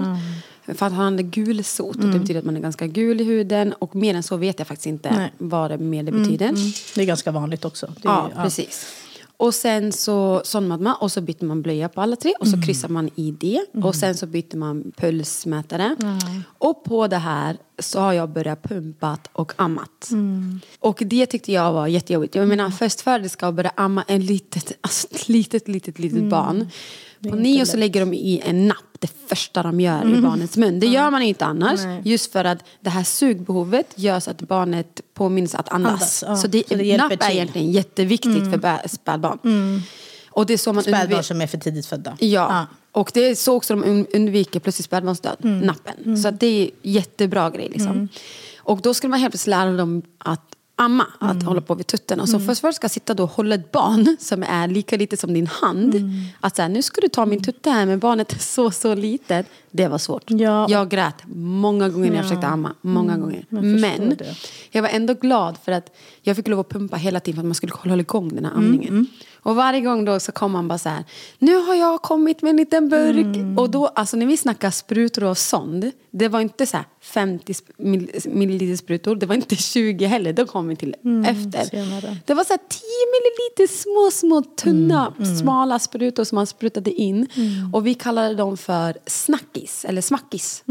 [0.64, 3.72] För att han hade gulsot och det betyder att man är ganska gul i huden.
[3.79, 5.33] Och mer än så vet jag faktiskt inte Nej.
[5.38, 6.53] vad det mer det betyder.
[6.94, 7.87] Det är ganska vanligt också.
[7.87, 8.87] Är, Ja, precis.
[9.37, 12.62] Och sen så sondmade man och så bytte man blöja på alla tre och så
[12.62, 13.64] kryssar man i det.
[13.85, 15.96] Och sen så bytte man pulsmätare.
[16.59, 20.11] Och på det här så har jag börjat pumpat och ammat.
[20.81, 22.35] Och det tyckte jag var jättejobbigt.
[22.35, 26.68] Jag menar förstföderska och börja amma en litet, alltså ett litet, litet, litet barn.
[27.30, 30.80] På nio så lägger de i en napp, det första de gör i barnets mun.
[30.80, 31.80] Det gör man inte annars.
[32.04, 35.92] Just för att det här sugbehovet gör så att barnet påminns att andas.
[35.92, 36.37] Andas, ja.
[36.37, 39.38] Så det, Så det napp är egentligen jätteviktigt för bä- spädbarn.
[40.30, 42.16] Och det är så man Spädbarn som är för tidigt födda.
[42.20, 42.66] Ja.
[42.92, 46.16] Och det är så också de un- undviker plötsligt spädbarnsdöd, nappen.
[46.22, 47.68] Så att det är jättebra grej.
[47.72, 48.08] Liksom.
[48.56, 50.40] Och då skulle man helt plötsligt lära dem att
[50.76, 52.26] amma, att hålla på vid tuttarna.
[52.26, 55.35] Så först först ska sitta då och hålla ett barn som är lika litet som
[55.35, 56.11] din hand.
[56.40, 59.46] Att säga, nu ska du ta min tutte här, men barnet är så, så litet.
[59.70, 60.22] Det var svårt.
[60.26, 60.66] Ja.
[60.70, 62.28] Jag grät många gånger när jag Ja.
[62.28, 62.74] försökte amma.
[62.80, 63.46] Många gånger.
[63.48, 64.35] jag Men det.
[64.70, 67.46] jag var ändå glad för att jag fick lov att pumpa hela tiden för att
[67.46, 69.06] man skulle hålla igång den här amningen.
[69.44, 71.05] Och varje gång då så kom man bara så här,
[71.38, 73.59] nu har jag kommit med en liten burk.
[73.59, 77.52] Och då, alltså när vi snackar sprutor och sond, det var inte så här 50
[77.52, 80.94] sp- mill- milliliter sprutor, det var inte 20 heller, då kom vi till
[81.26, 81.64] efter.
[81.64, 82.16] senare.
[82.26, 82.81] Det var så här 10
[83.12, 87.26] milliliter små, små, tunna, smala sprutor som man sprutade in.
[87.72, 90.64] Och vi kallade dem för snackis, eller smackis.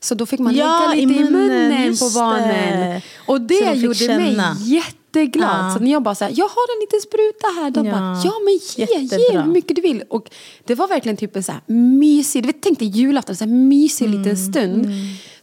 [0.00, 2.80] Så då fick man Ja, lägga i lite i munnen, munnen, på barnen.
[2.80, 3.02] det.
[3.26, 4.54] Och det gjorde känna.
[4.54, 4.82] mig
[5.20, 5.66] jätteglad.
[5.66, 5.74] Ja.
[5.76, 7.70] Så när jag bara så här, jag har en liten spruta här.
[7.70, 9.42] De Ja, bara, ja men ge, ge jättebra.
[9.42, 10.02] hur mycket du vill.
[10.08, 10.30] Och
[10.64, 11.60] det var verkligen typ en så här
[11.98, 14.86] mysig, du vet, tänk dig julafton, så här mysig Mm, liten stund.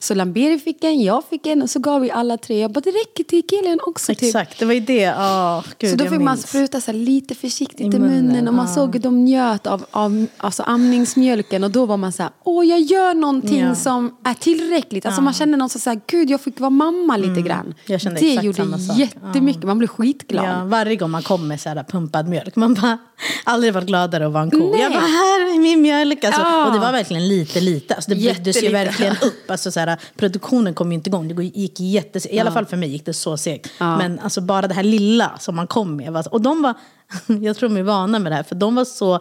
[0.04, 2.60] Så Lamberi fick en, jag fick en och så gav vi alla tre.
[2.60, 4.16] Jag bara, det räcker till killen också.
[4.16, 4.24] Typ.
[4.24, 5.10] Exakt, det var ju det.
[5.10, 6.48] Oh, gud, Så då fick man minns.
[6.50, 8.74] spruta så lite försiktigt i I munnen, munnen, och man ja.
[8.74, 12.66] såg hur de njöt av, av alltså amningsmjölken och då var man så här, åh
[12.66, 13.76] jag gör någonting Ja.
[13.76, 15.06] som är tillräckligt.
[15.06, 17.66] Alltså man kände någon så här, gud jag fick vara mamma lite grann.
[17.66, 17.76] Mm.
[17.86, 18.98] Jag kände det exakt gjorde samma sak.
[18.98, 20.46] jättemycket, man blev skitglad.
[20.46, 22.56] Ja, varje gång man kom med så här pumpad mjölk.
[22.56, 22.98] Man bara,
[23.44, 24.72] aldrig varit gladare att vara en ko.
[24.72, 24.82] Nej.
[24.82, 26.24] Jag bara, här är min mjölk.
[26.24, 26.66] Alltså, Ja.
[26.68, 27.96] Och det var verkligen lite, lite.
[27.96, 29.52] Alltså, det byggdes ju verkligen upp.
[29.52, 31.36] Alltså, så här, produktionen kom ju inte igång.
[31.36, 33.70] Det gick jätte, I alla fall för mig gick det så segt.
[33.78, 33.98] Ja.
[33.98, 36.14] Men alltså, bara det här lilla som man kom med.
[36.14, 36.74] Var, och de var,
[37.42, 38.44] jag tror de är vana med det här.
[38.44, 39.20] För de var så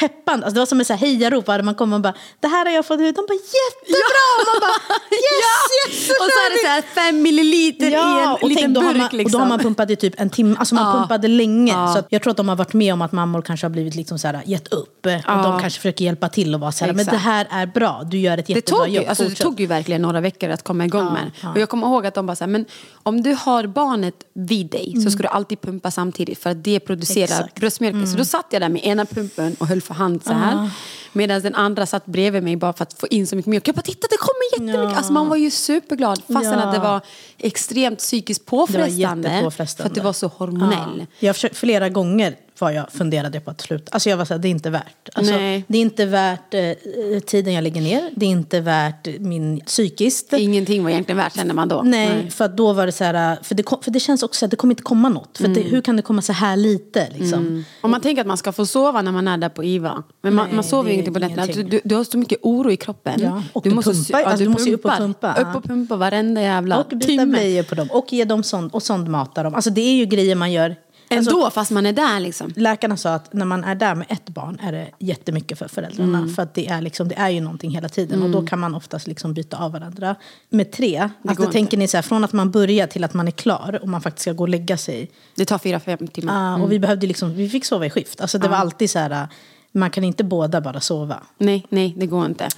[0.00, 0.46] peppande.
[0.46, 1.46] Alltså, det var som ett hejarop.
[1.64, 3.16] Man kom och bara, det här har jag fått ut.
[3.16, 4.24] De bara, jättebra!
[4.38, 4.76] Och man bara,
[5.26, 6.10] yes, yes!
[6.10, 8.88] Och så är det så här fem milliliter i en och liten tänk, då, har
[8.92, 9.32] burk man, och liksom.
[9.32, 10.98] då har man pumpat i typ en timme, alltså man Ja.
[11.00, 11.72] pumpade länge.
[11.72, 11.94] Ja.
[11.94, 14.18] Så jag tror att de har varit med om att mammor kanske har blivit liksom
[14.18, 15.06] så här, gett upp.
[15.06, 18.02] Och de kanske försöker hjälpa till och vara så här, men det här är bra,
[18.10, 19.04] du gör ett Det jättebra tog, ju, jobb.
[19.08, 21.32] alltså, det tog ju verkligen några veckor att komma igång Ja, med det.
[21.42, 21.50] ja.
[21.52, 24.66] Och jag kommer ihåg att de bara så här, men om du har barnet vid
[24.70, 27.24] dig så ska du alltid pumpa samtidigt för att det producerar Mm.
[27.38, 27.40] Exakt.
[27.58, 27.60] Mm.
[27.60, 28.06] bröstmjölken.
[28.08, 30.70] Så då satt jag där med ena pumpen och höll för hand så här.
[31.12, 33.68] Medan den andra satt bredvid mig bara för att få in så mycket mjölk.
[33.68, 34.92] Jag bara titta det kommer jättemycket.
[34.92, 34.96] Ja.
[34.96, 36.58] Alltså man var ju superglad fastän Ja.
[36.58, 37.00] att det var
[37.38, 39.28] extremt psykiskt påfrestande.
[39.28, 39.82] jättepåfrestande.
[39.82, 40.98] För att det var så hormonell.
[40.98, 41.06] Ja.
[41.18, 43.92] Jag försökte, flera gånger var jag funderade på att sluta.
[43.92, 45.08] Alltså jag var så här, det är inte värt.
[45.14, 45.64] Alltså, Nej.
[45.68, 48.10] det är inte värt eh, tiden jag lägger ner.
[48.16, 50.32] Det är inte värt min psykiskt.
[50.32, 51.82] Ingenting var egentligen värt kände man då.
[51.84, 54.44] Nej, för att då var det så här, för det, kom, för det känns också
[54.44, 55.38] att det kommer inte komma något.
[55.38, 55.62] För Mm.
[55.62, 57.64] det, hur kan det komma så här lite liksom?
[57.80, 60.02] Om man tänker att man ska få sova när man är där på IVA.
[60.22, 61.44] Men man, Nej, man sover ju ingenting på nätterna.
[61.44, 61.68] ingenting.
[61.68, 63.20] Du, du har så mycket oro i kroppen.
[63.22, 64.22] Ja, och du pumpar.
[64.22, 65.34] Alltså, du måste upp och pumpa.
[65.34, 67.88] Upp och pumpa varenda jävla Och byta blöjor på dem.
[67.90, 69.54] Och ge dem sånt, och sondmata dem.
[69.54, 70.76] Alltså det är ju grejer man gör.
[71.12, 72.52] Ändå, Alltså, fast man är där liksom.
[72.56, 76.18] läkarna sa att när man är där med ett barn är det jättemycket för föräldrarna.
[76.18, 76.34] Mm.
[76.34, 78.22] För att det är, liksom, det är ju någonting hela tiden.
[78.22, 80.16] Och då kan man oftast liksom byta av varandra.
[80.48, 83.26] Med tre, går alltså, tänker ni så här, från att man börjar till att man
[83.26, 85.10] är klar och man faktiskt ska gå och lägga sig.
[85.36, 86.34] Det tar fyra, fem timmar.
[86.34, 86.62] Ah, Mm.
[86.62, 88.20] och vi, behövde liksom, vi fick sova i skift.
[88.20, 89.28] Alltså det var alltid så här,
[89.72, 91.16] man kan inte båda bara sova.
[91.38, 92.48] Nej, nej, det går inte.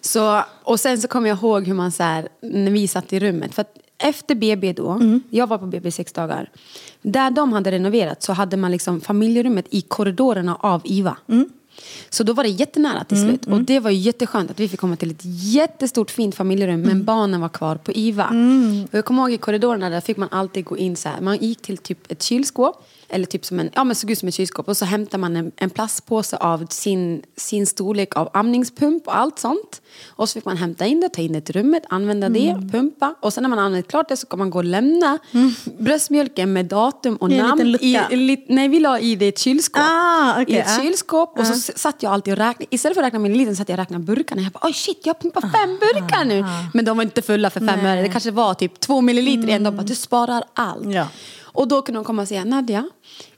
[0.00, 3.20] Så, och sen så kommer jag ihåg hur man så här, när vi satt i
[3.20, 3.54] rummet.
[3.54, 5.22] För att efter BB då, Mm.
[5.30, 6.50] jag var på BB sex dagar.
[7.02, 11.16] Där de hade renoverat så hade man liksom familjerummet i korridorerna av IVA.
[11.28, 11.48] Mm.
[12.10, 13.46] Så då var det jättenära till slut.
[13.46, 16.88] Och det var ju jätteskönt att vi fick komma till ett jättestort fint familjerum Mm.
[16.88, 18.28] men barnen var kvar på IVA.
[18.92, 21.20] Och jag kommer ihåg i korridorerna där fick man alltid gå in så här.
[21.20, 22.86] Man gick till typ ett kylskåp.
[23.12, 24.68] Eller typ som en, ja men såg ut som ett kylskåp.
[24.68, 29.38] Och så hämtar man en, en plastpåse av sin, sin storlek av amningspump och allt
[29.38, 29.80] sånt.
[30.08, 32.60] Och så fick man hämta in det, ta in det till rummet, använda Mm.
[32.66, 33.14] det, pumpa.
[33.20, 35.18] Och sen när man använt klart det så kan man gå och lämna
[35.78, 37.72] bröstmjölken med datum och I en namn.
[37.72, 38.10] liten lucka.
[38.10, 39.82] I, li, nej, vi la i det i ett kylskåp.
[39.86, 40.82] Ah, okej, I ett ah.
[40.82, 41.38] kylskåp.
[41.38, 42.66] Och så satt jag alltid och räknade.
[42.74, 44.42] Istället för att räkna milliliter satt jag och räknade burkarna.
[44.42, 46.44] Jag bara, oj shit, jag pumpar fem burkar nu.
[46.74, 48.02] Men de var inte fulla för fem öre.
[48.02, 49.62] Det kanske var typ två milliliter i en.
[49.62, 50.94] De bara, du sparar allt.
[50.94, 51.06] Ja.
[51.52, 52.88] Och då kunde de komma och säga, Nadja,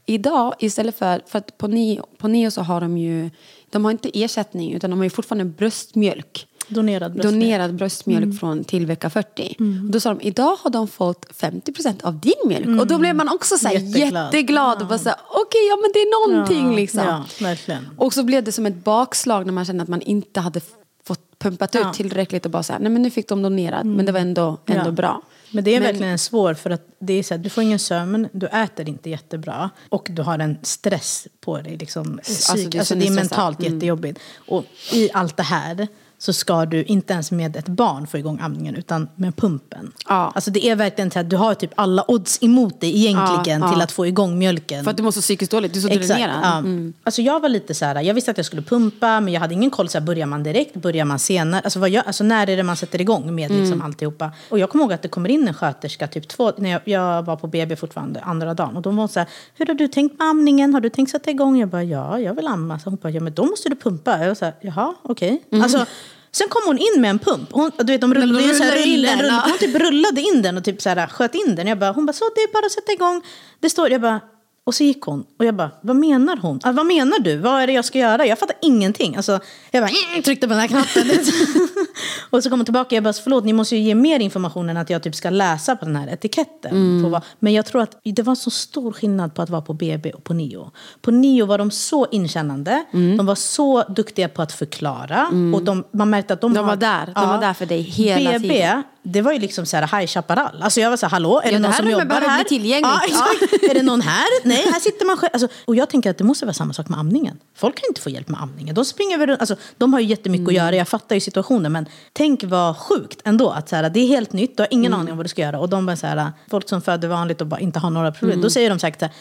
[0.06, 3.30] idag istället för, för att på Neo, på Neo så har de ju,
[3.70, 6.46] de har inte ersättning utan de har ju fortfarande bröstmjölk.
[6.68, 7.34] Donerad bröstmjölk.
[7.42, 8.36] donerad bröstmjölk Mm.
[8.36, 9.56] från till vecka 40.
[9.58, 12.80] Och då sa de, idag har de fått 50% av din mjölk.
[12.80, 14.24] Och då blev man också så här Jätteglad.
[14.24, 14.82] jätteglad.
[14.82, 17.24] Och bara så här, okej, ja men det är någonting Ja, liksom.
[17.66, 17.78] ja.
[17.96, 20.60] Och så blev det som ett bakslag när man kände att man inte hade
[21.04, 24.06] fått pumpat ut tillräckligt och bara så här, nej men nu fick de donerad, men
[24.06, 25.22] det var ändå, ändå bra.
[25.52, 27.78] Men det är Men- verkligen svårt för att det är så här, du får ingen
[27.78, 31.76] sömn, du äter inte jättebra och du har en stress på dig.
[31.76, 33.14] Liksom, Alltså, psyk, alltså, det är stressad.
[33.14, 33.74] mentalt Mm.
[33.74, 34.18] jättejobbigt.
[34.48, 35.88] Och i allt det här
[36.22, 39.92] så ska du inte ens med ett barn få igång amningen utan med pumpen.
[40.08, 40.32] Ja.
[40.34, 43.66] Alltså det är verkligen så att du har typ alla odds emot dig egentligen Ja,
[43.66, 43.72] ja.
[43.72, 44.84] till att få igång mjölken.
[44.84, 46.40] För att du mår så psykiskt dåligt, du är så Exakt, dränerad.
[46.42, 46.58] ja.
[46.58, 46.92] Mm.
[47.04, 49.54] Alltså jag var lite så här, jag visste att jag skulle pumpa men jag hade
[49.54, 51.60] ingen koll, så här, börjar man direkt, börjar man senare?
[51.64, 53.82] Alltså, vad gör, alltså när är det man sätter igång med liksom Mm.
[53.86, 54.30] alltihopa?
[54.48, 57.22] Och jag kommer ihåg att det kommer in en sköterska, typ två, när jag, jag
[57.22, 58.76] var på BB fortfarande, andra dagen.
[58.76, 60.74] Och de var så här, hur har du tänkt med amningen?
[60.74, 61.58] Har du tänkt sätta igång?
[61.60, 62.78] Jag bara, ja, jag vill amma.
[62.78, 64.18] Så hon bara, ja men då måste du pumpa.
[64.18, 65.42] Jag var så här, jaha, okej.
[65.52, 65.62] Mm.
[65.62, 65.86] Alltså,
[66.34, 67.48] Sen kom hon in med en pump.
[67.52, 69.42] Hon, du vet, de rullade, De här, rullar in den, rull- ja.
[69.46, 71.66] Hon typ rullade in den och typ så här, sköt in den.
[71.66, 73.22] Jag bara, hon bara, så det är bara att sätta igång.
[73.60, 74.20] Det står, jag bara,
[74.66, 75.24] och så gick hon.
[75.38, 76.60] Och jag bara, vad menar hon?
[76.62, 77.36] Ah, vad menar du?
[77.36, 78.26] Vad är det jag ska göra?
[78.26, 79.16] Jag fattar ingenting.
[79.16, 81.02] Alltså, jag bara, mm, tryckte på den här knappen.
[82.30, 82.94] och så kom hon tillbaka.
[82.94, 85.76] Jag bara, förlåt, ni måste ju ge mer information än att jag typ ska läsa
[85.76, 87.00] på den här etiketten.
[87.04, 89.74] På vad, men jag tror att det var så stor skillnad på att vara på
[89.74, 90.70] BB och på NIO.
[91.00, 92.84] På NIO var de så inkännande.
[93.16, 95.26] De var så duktiga på att förklara.
[95.54, 97.06] Och de, man märkte att de, De har- var där.
[97.06, 98.82] De var där för dig hela BB, tiden.
[99.02, 100.62] Det var ju liksom så här High Chaparral.
[100.62, 102.44] Alltså jag var så här, hallå, är Ja, det det någon som jobbar här?
[102.44, 102.90] tillgängligt.
[102.92, 103.62] Ja, exakt.
[103.70, 104.26] är det någon här?
[104.48, 105.30] Nej, här sitter man själv.
[105.32, 107.38] Alltså, och jag tänker att det måste vara samma sak med amningen.
[107.56, 108.74] Folk kan inte få hjälp med amningen.
[108.74, 111.72] De springer väl runt, alltså, de har ju jättemycket att göra, jag fattar ju situationen.
[111.72, 114.94] Men tänk vad sjukt ändå att så här, det är helt nytt, du har ingen
[114.94, 115.58] aning om vad du ska göra.
[115.60, 118.40] Och de bara så här, folk som föder vanligt och bara inte har några problem.
[118.40, 119.14] Då säger de säkert så här,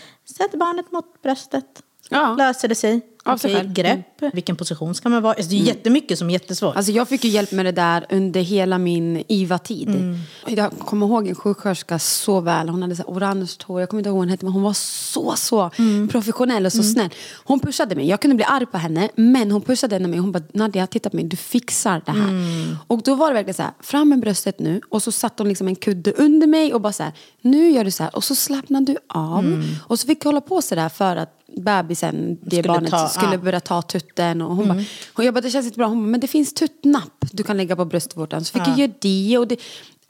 [0.50, 1.66] sätt barnet mot bröstet.
[2.12, 2.36] Ja.
[2.38, 3.02] Löser det sig.
[3.24, 3.74] Av sig själv.
[3.74, 5.34] grepp, vilken position ska man vara?
[5.34, 6.76] Alltså, det är jättemycket som är jättesvårt.
[6.76, 9.90] Alltså jag fick ju hjälp med det där under hela min IVA-tid.
[9.90, 10.18] Mm.
[10.48, 12.70] Jag kommer ihåg en sjuksköterska så väl.
[12.70, 13.80] Hon hade så här orange hår.
[13.80, 16.08] Jag kommer inte ihåg vad hon hette men hon var så, så Mm.
[16.08, 17.10] professionell och så snäll.
[17.46, 18.08] Hon pushade mig.
[18.08, 20.20] Jag kunde bli arg på henne men hon pushade mig.
[20.20, 21.26] Hon bara Nadja, titta på mig.
[21.26, 22.30] Du fixar det här.
[22.30, 22.78] Mm.
[22.88, 24.82] Och då var det verkligen så här, fram med bröstet nu.
[24.90, 27.84] Och så satte hon liksom en kudde under mig och bara så här, nu gör
[27.84, 28.16] du så här.
[28.16, 29.64] Och så slappnar du av.
[29.88, 33.08] Och så fick jag hålla på så där för att bebisen, det Skulle barnet, ta-
[33.10, 33.38] skulle ja.
[33.38, 34.42] börja ta tutten.
[34.42, 34.84] Och hon bara,
[35.14, 35.88] och jag bara, det känns inte bra.
[35.88, 38.46] Hon bara, men det finns tuttnapp du kan lägga på bröstvårtan.
[38.46, 39.38] Så fick jag göra det.
[39.38, 39.60] Och det,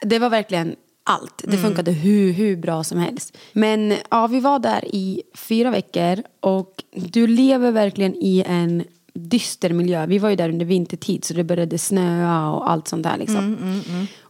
[0.00, 1.44] det var verkligen allt.
[1.46, 3.36] Det funkade hur, hur bra som helst.
[3.52, 6.22] Men ja, vi var där i fyra veckor.
[6.40, 10.06] Och du lever verkligen i en dyster miljö.
[10.06, 13.16] Vi var ju där under vintertid så det började snöa och allt sånt där.
[13.16, 13.56] Liksom.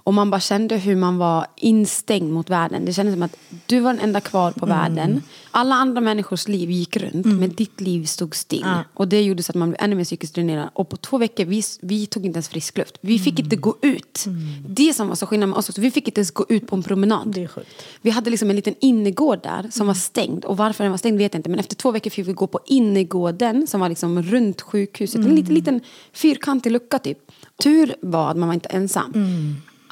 [0.04, 2.84] Och man bara kände hur man var instängd mot världen.
[2.84, 3.36] Det kändes som att
[3.66, 5.22] du var den enda kvar på världen.
[5.50, 8.66] Alla andra människors liv gick runt men ditt liv stod still.
[8.94, 10.68] Och det gjorde så att man blev ännu mer psykiskt dränerad.
[10.74, 12.98] Och på två veckor, vi, vi tog inte ens frisk luft.
[13.00, 14.24] Vi fick inte gå ut.
[14.68, 16.76] Det som var så skillnad med oss också, vi fick inte ens gå ut på
[16.76, 17.32] en promenad.
[17.34, 17.82] Det är sjukt.
[18.02, 20.44] Vi hade liksom en liten innergård där som var stängd.
[20.44, 21.50] Och varför den var stängd vet jag inte.
[21.50, 25.20] Men efter två veckor fick vi gå på innergården som var liksom runt sjukhuset.
[25.20, 25.80] En liten, liten
[26.12, 27.18] fyrkantig lucka typ.
[27.62, 29.12] Tur var att man var inte ensam.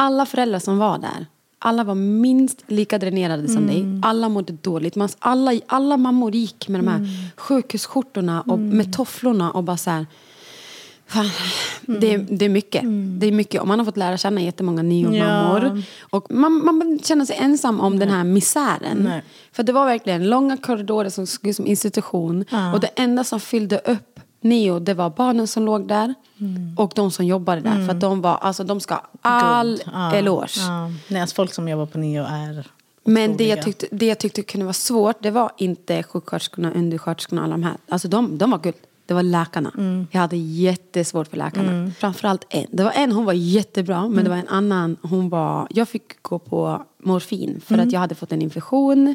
[0.03, 1.27] Alla föräldrar som var där,
[1.59, 3.85] alla var minst lika dränerade som dig.
[4.03, 4.97] Alla mådde dåligt.
[4.97, 9.91] Man, alla, alla mammor gick med de här sjukhusskjortorna och med tofflorna och bara så
[9.91, 10.07] här.
[11.07, 11.31] Fan,
[11.87, 12.83] det, det är mycket.
[13.21, 13.61] Det är mycket.
[13.61, 15.77] Och man har fått lära känna jättemånga niomammor.
[15.77, 15.83] Ja.
[16.11, 18.99] Och man, man känner sig ensam om den här misären.
[18.99, 19.23] Nej.
[19.53, 22.45] För det var verkligen långa korridorer som såg ut som institution.
[22.51, 22.73] Ja.
[22.73, 24.10] Och det enda som fyllde upp
[24.41, 26.15] Neo, det var barnen som låg där.
[26.41, 26.75] Mm.
[26.79, 27.87] Och de som jobbade där.
[27.87, 29.81] För att de var, alltså de ska all.
[29.93, 30.61] Ja, eloge.
[30.61, 30.91] Ja.
[31.09, 32.67] Nej, alltså folk som jobbar på NIO är
[33.05, 37.43] Men det jag, tyckte, det jag tyckte kunde vara svårt, det var inte sjuksköterskorna, undersköterskorna
[37.43, 37.77] alla de här.
[37.89, 38.77] Alltså de, de var guld.
[39.07, 39.73] Det var läkarna.
[39.79, 40.07] Mm.
[40.11, 41.91] Jag hade jättesvårt för läkarna.
[41.99, 42.67] Framförallt en.
[42.73, 44.01] Det var en, hon var jättebra.
[44.01, 44.25] Men Mm.
[44.25, 45.67] det var en annan, hon var...
[45.71, 47.61] Jag fick gå på morfin.
[47.67, 47.87] För Mm.
[47.87, 49.15] att jag hade fått en infektion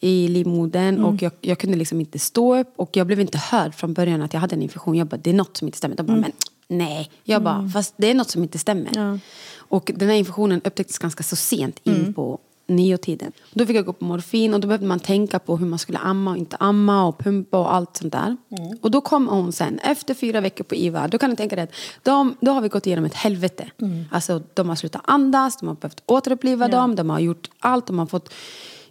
[0.00, 0.94] i livmodern.
[0.94, 1.04] Mm.
[1.04, 2.72] Och jag, jag kunde liksom inte stå upp.
[2.76, 4.94] Och jag blev inte hörd från början att jag hade en infektion.
[4.96, 5.96] Jag bara, det är något som inte stämmer.
[5.96, 6.30] De bara, Mm.
[6.68, 7.10] men nej.
[7.24, 9.20] Jag bara, fast det är något som inte stämmer.
[9.56, 12.14] Och den här infektionen upptäcktes ganska så sent in Mm.
[12.14, 12.38] på
[12.70, 13.32] niotiden.
[13.54, 15.98] Då fick jag gå på morfin och då behövde man tänka på hur man skulle
[15.98, 18.36] amma och inte amma och pumpa och allt sånt där.
[18.58, 18.78] Mm.
[18.82, 21.62] Och då kom hon sen, efter fyra veckor på IVA, då kan du tänka dig
[21.64, 23.70] att de, då har vi gått igenom ett helvete.
[23.82, 24.04] Mm.
[24.10, 27.98] Alltså de har slutat andas, de har behövt återuppliva dem, de har gjort allt, de
[27.98, 28.32] har fått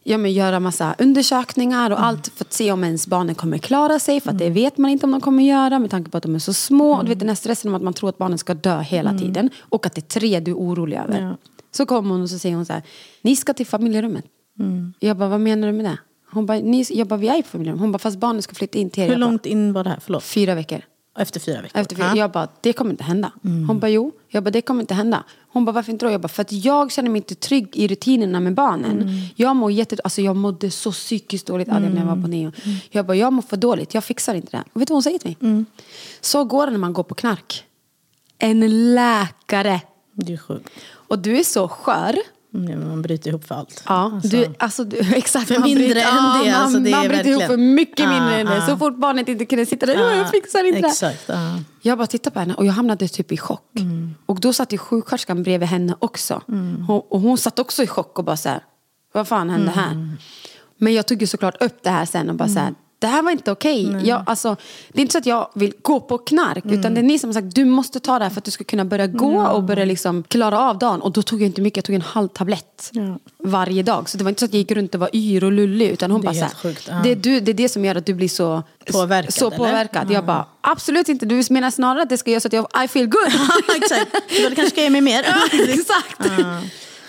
[0.09, 1.97] ja, men göra massa undersökningar Mm.
[1.97, 4.21] och allt för att se om ens barnen kommer klara sig.
[4.21, 6.35] För att det vet man inte om de kommer göra med tanke på att de
[6.35, 6.93] är så små.
[6.95, 9.17] Och du vet den här stressen om att man tror att barnen ska dö hela
[9.17, 9.49] tiden.
[9.59, 11.17] Och att det är tre du är orolig över.
[11.17, 11.29] Mm.
[11.29, 11.37] Ja.
[11.71, 12.81] Så kommer hon och så säger hon så här,
[13.21, 14.25] ni ska till familjerummet.
[14.59, 14.93] Mm.
[14.99, 15.97] Jag bara, vad menar du med det?
[16.31, 17.81] Hon bara, ni, jag bara, vi är på familjerummet.
[17.81, 19.07] Hon bara, fast barnen ska flytta in till er.
[19.07, 19.99] Hur bara, långt in var det här?
[20.01, 20.23] Förlåt.
[20.23, 20.81] Fyra veckor.
[21.19, 21.79] Efter fyra veckor?
[21.81, 22.05] Efter fyra.
[22.05, 22.15] Ja.
[22.17, 23.31] Jag bara, det kommer inte hända.
[23.67, 24.11] Hon bara, jo.
[24.27, 25.23] Jag bara, det kommer inte hända.
[25.57, 26.11] Hon bara, varför inte då?
[26.11, 29.09] Jag bara, för att jag känner mig inte trygg i rutinerna med barnen.
[29.35, 29.97] Jag mår jätte...
[30.03, 32.51] Alltså jag mådde så psykiskt dåligt Adrian, när jag var på neo.
[32.89, 33.93] Jag bara, jag mår för dåligt.
[33.93, 34.63] Jag fixar inte det.
[34.73, 35.65] Och vet du vad hon säger till mig?
[36.21, 37.63] Så går det när man går på knark.
[38.37, 39.81] En läkare.
[40.13, 40.69] Det är sjukt.
[40.89, 42.15] Och du är så skör.
[42.57, 43.83] Mm, man bryter ihop för allt.
[43.85, 45.47] Ja, Alltså, du, alltså, du, exakt.
[45.47, 48.39] För mindre bryter, än det, alltså, det man bryter ihop verkligen- för mycket Ja, mindre
[48.39, 48.55] än det.
[48.55, 48.67] ja.
[48.67, 50.87] Så fort barnet inte kunde sitta där, "Ja, jag fixar inte det.
[50.87, 51.23] Exakt.
[51.27, 51.59] Ja.
[51.81, 53.71] Jag bara tittade på henne och jag hamnade typ i chock.
[54.25, 56.41] Och då satt ju sjuksköterskan bredvid henne också.
[56.87, 58.59] Hon, och hon satt också i chock och bara så här,
[59.13, 60.15] vad fan hände här?
[60.77, 63.21] Men jag tog ju såklart upp det här sen och bara så här, det här
[63.21, 63.95] var inte okej.
[64.03, 64.55] Jag, alltså,
[64.93, 67.27] det är inte så att jag vill gå på knark, utan det är ni som
[67.29, 69.63] har sagt, du måste ta det här för att du ska kunna börja gå och
[69.63, 71.01] börja liksom klara av dagen.
[71.01, 73.19] Och då tog jag inte mycket, jag tog en halv tablett Ja.
[73.39, 74.09] varje dag.
[74.09, 76.11] Så det var inte så att jag gick runt och var yr och lullig, utan
[76.11, 76.99] hon Det bara så här, sjukt, ja.
[77.03, 80.11] det, är du, det är det som gör att du blir så Påverkad, Så påverkad.
[80.11, 81.25] Jag bara, absolut inte.
[81.25, 83.27] Du menar snarare att det ska göra så att jag I feel good.
[83.75, 84.11] Exakt.
[84.29, 85.19] Du kanske ska ge mig mer.
[85.69, 86.31] Exakt.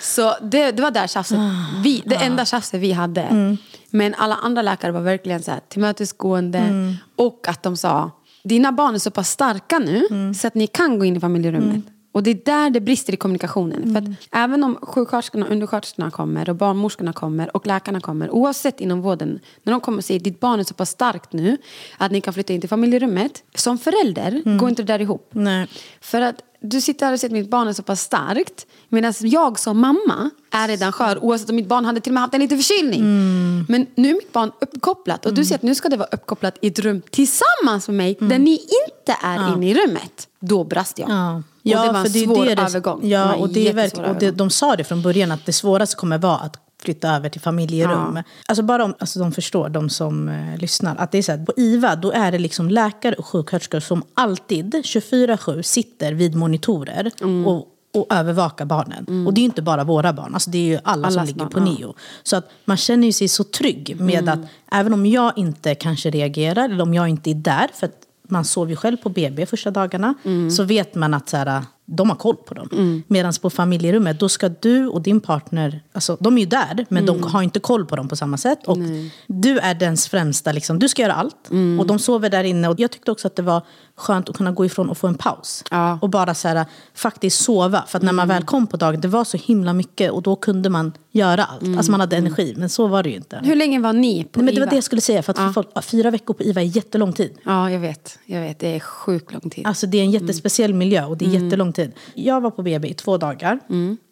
[0.00, 1.38] Så det, det var där tjafset,
[1.82, 3.20] vi, det enda tjafset vi hade.
[3.22, 3.56] Mm.
[3.90, 6.58] Men alla andra läkare var verkligen så här, tillmötesgående.
[6.58, 6.94] Mm.
[7.16, 8.10] Och att de sa,
[8.44, 10.34] dina barn är så pass starka nu Mm.
[10.34, 11.84] så att ni kan gå in i familjerummet.
[12.18, 13.82] Och det är där det brister i kommunikationen.
[13.82, 14.12] För Mm.
[14.12, 19.38] att även om sjuksköterskorna, undersköterskorna kommer och barnmorskorna kommer och läkarna kommer, oavsett inom vården,
[19.62, 21.56] när de kommer och säger ditt barn är så pass starkt nu
[21.98, 23.42] att ni kan flytta in till familjerummet.
[23.54, 25.30] Som förälder går inte det där ihop.
[25.32, 25.68] Nej.
[26.00, 28.66] För att du sitter här och säger att mitt barn är så pass starkt.
[28.88, 32.20] Medan jag som mamma är redan skör oavsett om mitt barn hade till och med
[32.22, 33.00] haft en liten förkylning.
[33.00, 33.66] Mm.
[33.68, 36.58] Men nu är mitt barn uppkopplat och du säger att nu ska det vara uppkopplat
[36.60, 40.28] i ett rum tillsammans med mig där ni inte är inne i rummet.
[40.40, 41.10] Då brast jag.
[41.10, 41.44] Mm.
[41.70, 41.80] Ja.
[41.80, 43.00] och det var en svår det övergång.
[43.08, 44.36] Ja, och, det är jättesvår verkligen, och det, övergång.
[44.36, 48.12] de sa det från början att det svåraste kommer vara att flytta över till familjerum.
[48.16, 48.22] Ja.
[48.46, 50.96] Alltså bara om alltså de förstår, de som eh, lyssnar.
[50.96, 54.02] Att det är så här, på IVA då är det liksom läkare och sjuksköterskor som
[54.14, 57.46] alltid 24-7 sitter vid monitorer Mm.
[57.46, 59.26] och, och övervakar barnen.
[59.26, 61.28] Och det är ju inte bara våra barn, alltså det är ju alla som Allas
[61.28, 61.64] ligger på ja.
[61.64, 61.94] NIO.
[62.22, 64.40] Så att man känner ju sig så trygg med att
[64.72, 68.44] även om jag inte kanske reagerar eller om jag inte är där, för att man
[68.44, 70.14] sover ju själv på BB första dagarna,
[70.50, 73.02] så vet man att så här, de har koll på dem.
[73.06, 77.06] Medan på familjerummet, då ska du och din partner, alltså de är ju där, men
[77.06, 78.66] de har inte koll på dem på samma sätt.
[78.66, 78.78] Och
[79.26, 81.50] du är dens främsta, liksom, du ska göra allt.
[81.80, 82.68] Och de sover där inne.
[82.68, 83.62] Och jag tyckte också att det var
[83.96, 85.64] skönt att kunna gå ifrån och få en paus.
[85.70, 85.98] Ja.
[86.02, 87.84] Och bara så här, faktiskt sova.
[87.88, 90.36] För att när man väl kom på dagen, det var så himla mycket och då
[90.36, 91.76] kunde man göra allt.
[91.76, 93.40] Alltså man hade energi, men så var det ju inte.
[93.44, 94.70] Hur länge var ni på Nej, men det var IVA?
[94.70, 95.22] det jag skulle säga.
[95.22, 97.32] För att för folk, fyra veckor på IVA är jättelång tid.
[97.44, 98.18] Ja, jag vet.
[98.26, 98.58] Jag vet.
[98.58, 99.66] Det är sjukt lång tid.
[99.66, 101.77] Alltså det är en jättespeciell miljö och det är jättelång tid.
[102.14, 103.58] Jag var på BB i två dagar.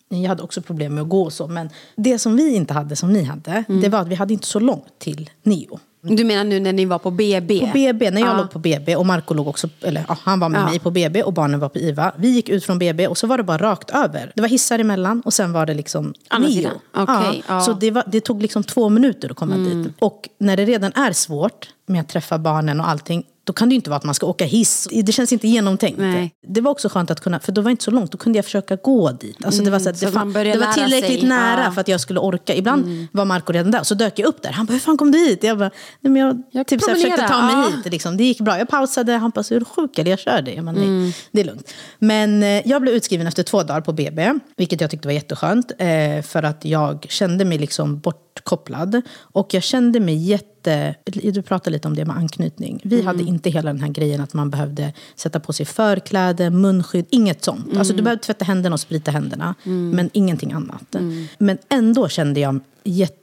[0.08, 1.46] Jag hade också problem med att gå och så.
[1.48, 4.46] Men det som vi inte hade, som ni hade, det var att vi hade inte
[4.46, 5.78] så långt till NIO.
[6.02, 7.60] Du menar nu när ni var på BB?
[7.60, 8.36] På BB, när jag Ja.
[8.36, 10.64] låg på BB och Marco låg också, eller ja, han var med Ja.
[10.68, 12.12] mig på BB och barnen var på IVA.
[12.18, 14.32] Vi gick ut från BB och så var det bara rakt över.
[14.34, 16.68] Det var hissar emellan och sen var det liksom Andra NIO.
[16.96, 17.60] Okej, ja.
[17.60, 19.88] Så det, var, det tog liksom två minuter att komma dit.
[19.98, 23.72] Och när det redan är svårt med att träffa barnen och allting, då kan det
[23.72, 24.88] ju inte vara att man ska åka hiss.
[25.04, 25.98] Det känns inte genomtänkt.
[25.98, 26.34] Nej.
[26.48, 28.44] Det var också skönt att kunna, för det var inte så långt, då kunde jag
[28.44, 29.44] försöka gå dit.
[29.44, 31.28] Alltså det var, så att så det, att man fan, det var tillräckligt sig.
[31.28, 31.72] nära Ja.
[31.72, 32.54] för att jag skulle orka.
[32.54, 34.50] Ibland var Marco redan där, så dök jag upp där.
[34.52, 35.44] Han bara, hur fan kom du hit?
[35.44, 37.76] Jag bara, nej men jag, Jag typ så här, försökte ta mig ja.
[37.84, 37.92] hit.
[37.92, 38.16] Liksom.
[38.16, 38.58] Det gick bra.
[38.58, 40.54] Jag pausade, han bara, är du sjuk eller jag kör dig?
[40.54, 41.12] Jag bara, nej, Mm.
[41.32, 41.70] det är lugnt.
[41.98, 45.72] Men eh, jag blev utskriven efter två dagar på BB, vilket jag tyckte var jätteskönt.
[45.78, 49.02] Eh, för att jag kände mig liksom bortkopplad.
[49.18, 50.94] Och jag kände mig jätte...
[51.22, 52.80] Du pratade lite om det med anknytning.
[52.84, 53.34] Vi hade Mm.
[53.36, 57.76] Inte hela den här grejen att man behövde sätta på sig förkläde, munskydd, inget sånt.
[57.76, 60.96] Alltså du behövde tvätta händerna och sprita händerna, men ingenting annat.
[61.38, 62.60] Men ändå kände jag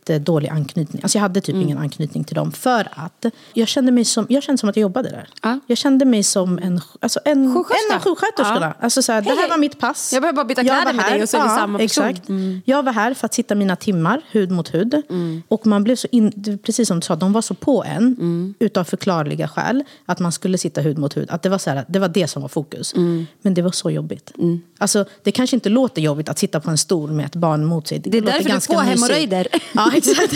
[0.09, 1.03] jättedålig anknytning.
[1.03, 2.51] Alltså jag hade typ ingen anknytning till dem.
[2.51, 5.27] För att jag kände mig som, jag kände som att jag jobbade där.
[5.41, 5.59] Ja.
[5.67, 7.93] Jag kände mig som en, alltså en, Sjuksköterska.
[7.93, 8.73] en av sjuksköterskorna.
[8.79, 10.13] Alltså så här, det här var mitt pass.
[10.13, 11.11] Jag behöver bara byta kläder med här.
[11.13, 12.05] dig och så är vi samma person.
[12.05, 12.29] Exakt.
[12.65, 15.01] Jag var här för att sitta mina timmar, hud mot hud.
[15.47, 18.55] Och man blev så in, det- precis som du sa, de var så på en,
[18.59, 21.29] utav förklarliga skäl, att man skulle sitta hud mot hud.
[21.31, 22.93] Att det var, så här, det var det som var fokus.
[23.41, 24.31] Men det var så jobbigt.
[24.77, 27.87] Alltså, det kanske inte låter jobbigt att sitta på en stol med ett barn mot
[27.87, 27.99] sig.
[27.99, 29.47] Det är låter därför du ganska får hemorrojder.
[29.73, 30.33] Ja, exakt.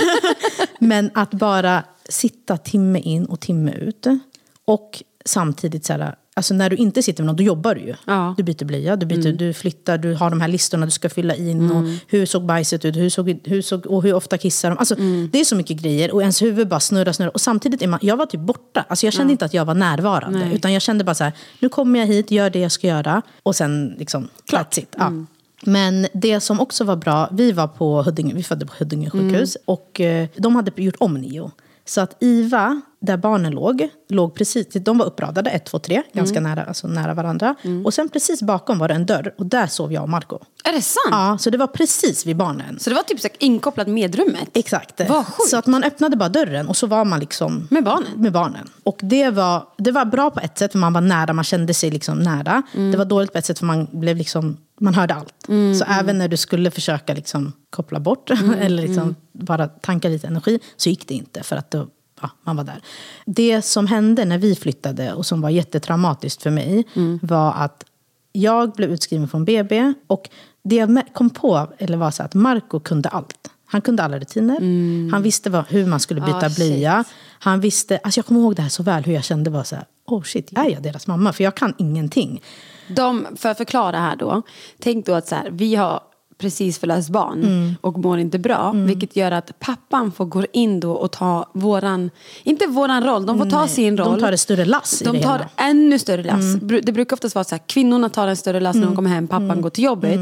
[0.79, 4.07] Men att bara sitta timme in och timme ut.
[4.65, 7.95] Och samtidigt så här, alltså när du inte sitter med någon, då jobbar du ju.
[8.05, 8.33] Ja.
[8.37, 11.35] Du byter blöja, du, byter, du flyttar, du har de här listorna du ska fylla
[11.35, 11.71] in.
[11.71, 14.77] Och hur såg bajset ut, hur såg, hur såg, och hur ofta kissar de?
[14.77, 14.95] Alltså,
[15.31, 17.31] Det är så mycket grejer och ens huvud bara snurrar, snurrar.
[17.33, 18.85] Och samtidigt är man, jag var typ borta.
[18.87, 20.49] Alltså jag kände inte att jag var närvarande.
[20.53, 23.21] Utan jag kände bara så här, nu kommer jag hit, gör det jag ska göra.
[23.43, 24.27] Och sen liksom,
[24.77, 24.95] it.
[24.97, 25.11] Ja.
[25.63, 29.57] Men det som också var bra, vi var på Huddinge, vi födde på Huddinge sjukhus
[29.65, 31.51] och eh, de hade gjort om NIO.
[31.85, 36.37] Så att IVA, där barnen låg, låg precis, de var uppradade, ett, två, tre, ganska
[36.39, 36.49] Mm.
[36.51, 37.55] nära, alltså nära varandra.
[37.85, 40.39] Och sen precis bakom var det en dörr och där sov jag och Marco.
[40.63, 41.07] Är det sant?
[41.11, 42.79] Ja, så det var precis vid barnen.
[42.79, 44.49] Så det var typ så inkopplat med rummet?
[44.53, 45.01] Exakt.
[45.09, 45.49] Vad sjukt.
[45.49, 48.11] Så att man öppnade bara dörren och så var man liksom Med barnen?
[48.15, 48.69] Med barnen.
[48.83, 51.73] Och det var, det var bra på ett sätt för man var nära, man kände
[51.73, 52.63] sig liksom nära.
[52.75, 52.91] Mm.
[52.91, 55.33] Det var dåligt på ett sätt för man blev liksom, man hörde allt.
[55.79, 60.27] så även när du skulle försöka liksom koppla bort Mm, eller liksom bara tanka lite
[60.27, 61.87] energi så gick det inte för att då,
[62.21, 62.81] ja, man var där.
[63.25, 67.19] Det som hände när vi flyttade och som var jättetraumatiskt för mig Mm.
[67.23, 67.83] var att
[68.31, 70.29] jag blev utskriven från BB och
[70.63, 73.49] det jag kom på eller var så att Marco kunde allt.
[73.65, 74.59] Han kunde alla rutiner.
[75.11, 76.49] Han visste vad, hur man skulle byta Mm.
[76.49, 76.55] Shit.
[76.57, 77.03] blöja.
[77.39, 79.75] Han visste, alltså jag kommer ihåg det här så väl, hur jag kände var så
[79.75, 81.33] här, oh shit, är jag deras mamma?
[81.33, 82.41] För jag kan ingenting.
[82.87, 84.41] De, för att förklara här då.
[84.79, 86.01] Tänk då att så här, vi har
[86.37, 87.75] precis förlöst barn Mm.
[87.81, 88.71] och mår inte bra.
[88.75, 92.09] Vilket gör att pappan får gå in då och ta våran,
[92.43, 94.11] inte våran roll, de får ta Nej, sin roll.
[94.11, 95.35] de tar ett större lass De tar hela.
[95.35, 95.47] Mm.
[95.57, 96.41] ännu större lass.
[96.55, 99.09] Bru- Det brukar oftast vara så här, kvinnorna tar en större lass när de kommer
[99.09, 99.61] hem, pappan Mm.
[99.61, 100.19] går till jobbet.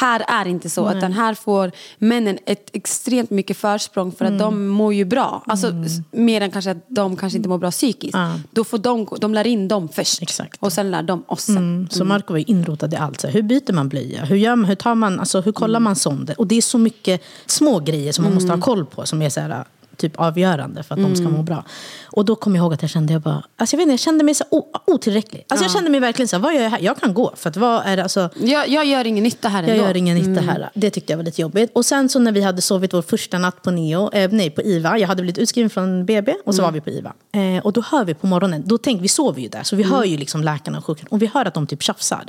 [0.00, 4.28] Här är det inte så, utan här får männen ett extremt mycket försprång för att
[4.30, 4.38] Mm.
[4.42, 5.42] de mår ju bra.
[5.46, 5.72] Alltså
[6.10, 8.14] mer än kanske att de kanske inte mår bra psykiskt.
[8.14, 8.32] Ja.
[8.50, 10.22] Då får de, de lär in dem först.
[10.22, 10.62] Exakt.
[10.62, 11.56] Och sen lär de oss sen.
[11.56, 13.20] Mm, Så Marco var inrotad i allt.
[13.20, 14.24] Så hur byter man blöja?
[14.24, 16.40] Hur, gör man, hur, tar man, alltså, hur kollar man sonder?
[16.40, 19.06] Och det är så mycket små grejer som man måste ha koll på.
[19.06, 19.64] Som är så här,
[19.96, 21.64] typ avgörande för att de ska må bra.
[22.06, 24.00] Och då kom jag ihåg att jag kände, jag bara, alltså jag vet inte, jag
[24.00, 24.44] kände mig så
[24.86, 25.44] otillräcklig.
[25.48, 26.80] Alltså jag kände mig verkligen så här, vad gör jag här?
[26.80, 27.32] Jag kan gå.
[27.36, 29.74] För att vad är det, alltså, Jag, jag gör ingen nytta här ändå.
[29.74, 30.70] jag gör ingen nytta här.
[30.74, 31.70] Det tyckte jag var lite jobbigt.
[31.74, 34.62] Och sen så när vi hade sovit vår första natt på Neo, eh, nej på
[34.62, 37.12] IVA, jag hade blivit utskriven från BB och så var vi på IVA.
[37.32, 39.82] Eh, och då hör vi på morgonen, då tänker vi sover ju där, så vi
[39.82, 41.16] hör ju liksom läkarna och sjuksköterskan.
[41.16, 42.24] Och vi hör att de typ tjafsar.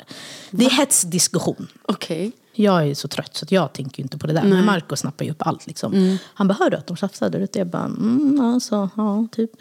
[0.51, 1.67] Det är hetsdiskussion.
[1.85, 2.31] Okej.
[2.59, 4.43] Jag är så trött så att jag tänker inte på det där.
[4.43, 5.67] Men Marco snappar ju upp allt.
[5.67, 6.17] Liksom.
[6.33, 7.59] Han bara, hör du att de tjafsar där ute?
[7.59, 9.51] Jag bara, mm, alltså, ja, typ.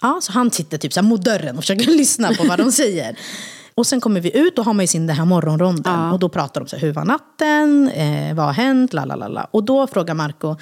[0.00, 2.72] Ja, så han sitter typ så här mot dörren och försöker lyssna på vad de
[2.82, 3.18] säger.
[3.74, 6.12] Och sen kommer vi ut och har man ju sin den här morgonronden.
[6.12, 7.88] Och då pratar de så här, hur var natten?
[7.88, 8.92] Eh, vad har hänt?
[8.92, 9.44] La, la, la, la.
[9.50, 10.56] Och då frågar Marco,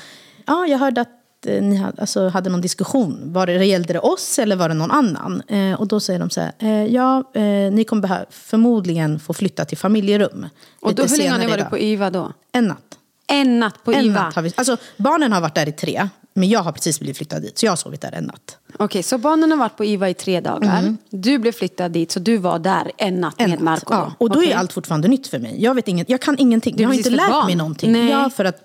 [0.46, 3.32] ja, jag hörde att eh, ni hade, alltså, hade någon diskussion.
[3.32, 5.42] Var det, gällde det oss eller var det någon annan?
[5.48, 9.32] Eh, och då säger de så här, eh, ja, eh, ni kommer behöva, förmodligen få
[9.34, 10.46] flytta till familjerum.
[10.80, 12.32] Och då, hur länge har ni varit idag." på IVA då?
[12.52, 12.84] En natt.
[13.30, 14.22] En natt på En IVA?
[14.22, 17.16] natt har vi, alltså, barnen har varit där i tre, men jag har precis blivit
[17.16, 17.58] flyttad dit.
[17.58, 18.56] Så jag har sovit där en natt.
[18.78, 20.96] Okej, så barnen har varit på IVA i tre dagar.
[21.10, 23.64] Du blev flyttad dit, så du var där en natt En med natt.
[23.64, 23.94] Marco.
[23.94, 24.12] Ja.
[24.18, 24.52] Och då Okej.
[24.52, 25.62] är allt fortfarande nytt för mig.
[25.62, 26.76] Jag, vet inget, jag kan ingenting.
[26.76, 27.46] Du Jag har inte lärt barn.
[27.46, 27.92] mig någonting.
[27.92, 28.10] Nej.
[28.10, 28.60] Ja, för att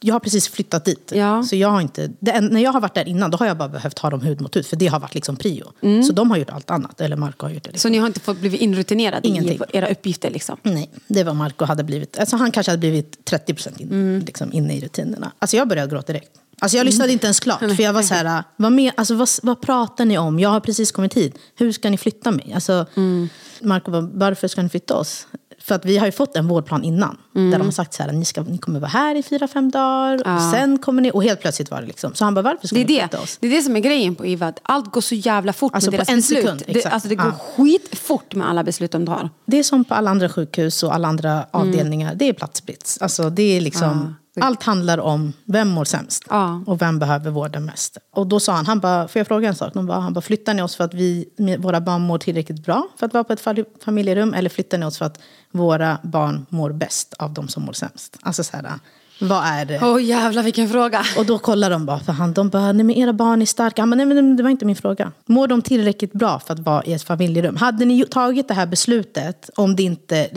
[0.00, 1.12] jag har precis flyttat dit.
[1.14, 1.42] Ja.
[1.42, 3.68] Så jag har inte, det, när jag har varit där innan, då har jag bara
[3.68, 4.66] behövt ha dem hud mot hud.
[4.66, 5.72] För det har varit liksom prio.
[6.06, 7.00] Så de har gjort allt annat.
[7.00, 7.70] Eller Marco har gjort det.
[7.70, 7.88] Liksom.
[7.88, 9.60] Så ni har inte fått blivit inrutinerade Ingenting.
[9.72, 10.56] i era uppgifter liksom?
[10.62, 12.18] Nej, det var Marco hade blivit.
[12.18, 14.22] Alltså han kanske hade blivit 30 procent in, Mm.
[14.26, 15.32] liksom, inne i rutinerna.
[15.38, 16.30] Alltså jag började gråta direkt.
[16.60, 17.58] Alltså jag lyssnade inte ens klart.
[17.60, 20.38] För jag var så här, vad, med, alltså, vad, vad pratar ni om?
[20.40, 21.34] Jag har precis kommit hit.
[21.56, 22.52] Hur ska ni flytta mig?
[22.54, 23.28] Alltså, Mm.
[23.62, 25.26] Marco var, varför ska ni flytta oss?
[25.62, 27.16] För att vi har ju fått en vårdplan innan.
[27.34, 27.50] Mm.
[27.50, 29.70] Där de har sagt så här, ni, ska, ni kommer vara här i fyra, fem
[29.70, 30.34] dagar.
[30.36, 32.14] Och sen kommer ni, och helt plötsligt var det liksom.
[32.14, 33.00] Så han bara, varför ska Det är ni det.
[33.00, 33.38] flytta oss?
[33.40, 34.46] det är det som är grejen på IVA.
[34.46, 36.42] Att allt går så jävla fort Alltså, med deras beslut.
[36.44, 37.64] sekund, det, alltså det går Ja.
[37.64, 39.30] skitfort med alla beslut de tar.
[39.46, 41.46] Det är som på alla andra sjukhus och alla andra Mm.
[41.52, 42.14] avdelningar.
[42.14, 43.02] Det är platsbrist.
[43.02, 46.62] Alltså, det är liksom, Allt handlar om vem mår sämst Ja.
[46.66, 47.98] och vem behöver vården mest.
[48.14, 49.74] Och då sa han, han bara, får jag fråga en sak?
[49.74, 51.28] De bara, han bara, flyttar ni oss för att vi,
[51.58, 54.34] våra barn mår tillräckligt bra för att vara på ett fa- familjerum?
[54.34, 55.18] Eller flyttar ni oss för att
[55.52, 58.16] våra barn mår bäst av de som mår sämst?
[58.22, 58.70] Alltså så här,
[59.20, 59.80] vad är det?
[59.82, 61.02] Åh jävlar vilken fråga.
[61.18, 62.32] Och då kollar de bara för han.
[62.32, 63.86] De bara, nej men era barn är starka.
[63.86, 65.12] Bara, nej men det var inte min fråga.
[65.26, 67.56] Mår de tillräckligt bra för att vara i ett familjerum?
[67.56, 70.28] Hade ni tagit det här beslutet om det inte...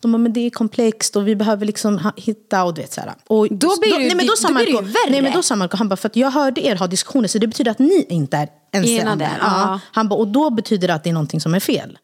[0.00, 3.00] De bara, men det är komplext och vi behöver liksom hitta och du vet så
[3.00, 3.12] här.
[3.26, 5.10] Och Då blir det ju- nej, men då sa då det ju Marco- värre.
[5.10, 7.38] Nej men då sa Marco, han bara, för att jag hörde er ha diskussioner så
[7.38, 9.30] det betyder att ni inte är ense om det.
[9.40, 9.80] Ja.
[9.92, 11.98] Han bara, och då betyder det att det är någonting som är fel.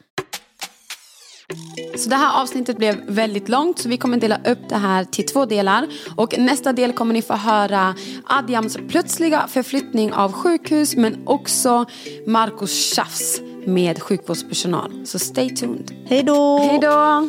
[1.97, 5.27] Så det här avsnittet blev väldigt långt så vi kommer dela upp det här till
[5.27, 5.87] två delar.
[6.17, 7.95] Och nästa del kommer ni få höra
[8.25, 11.87] Adjams plötsliga förflyttning av sjukhus men också
[12.27, 15.07] Marcos tjafs med sjukvårdspersonal.
[15.07, 15.91] Så stay tuned.
[16.07, 16.59] Hej då!
[16.59, 17.29] Hej då!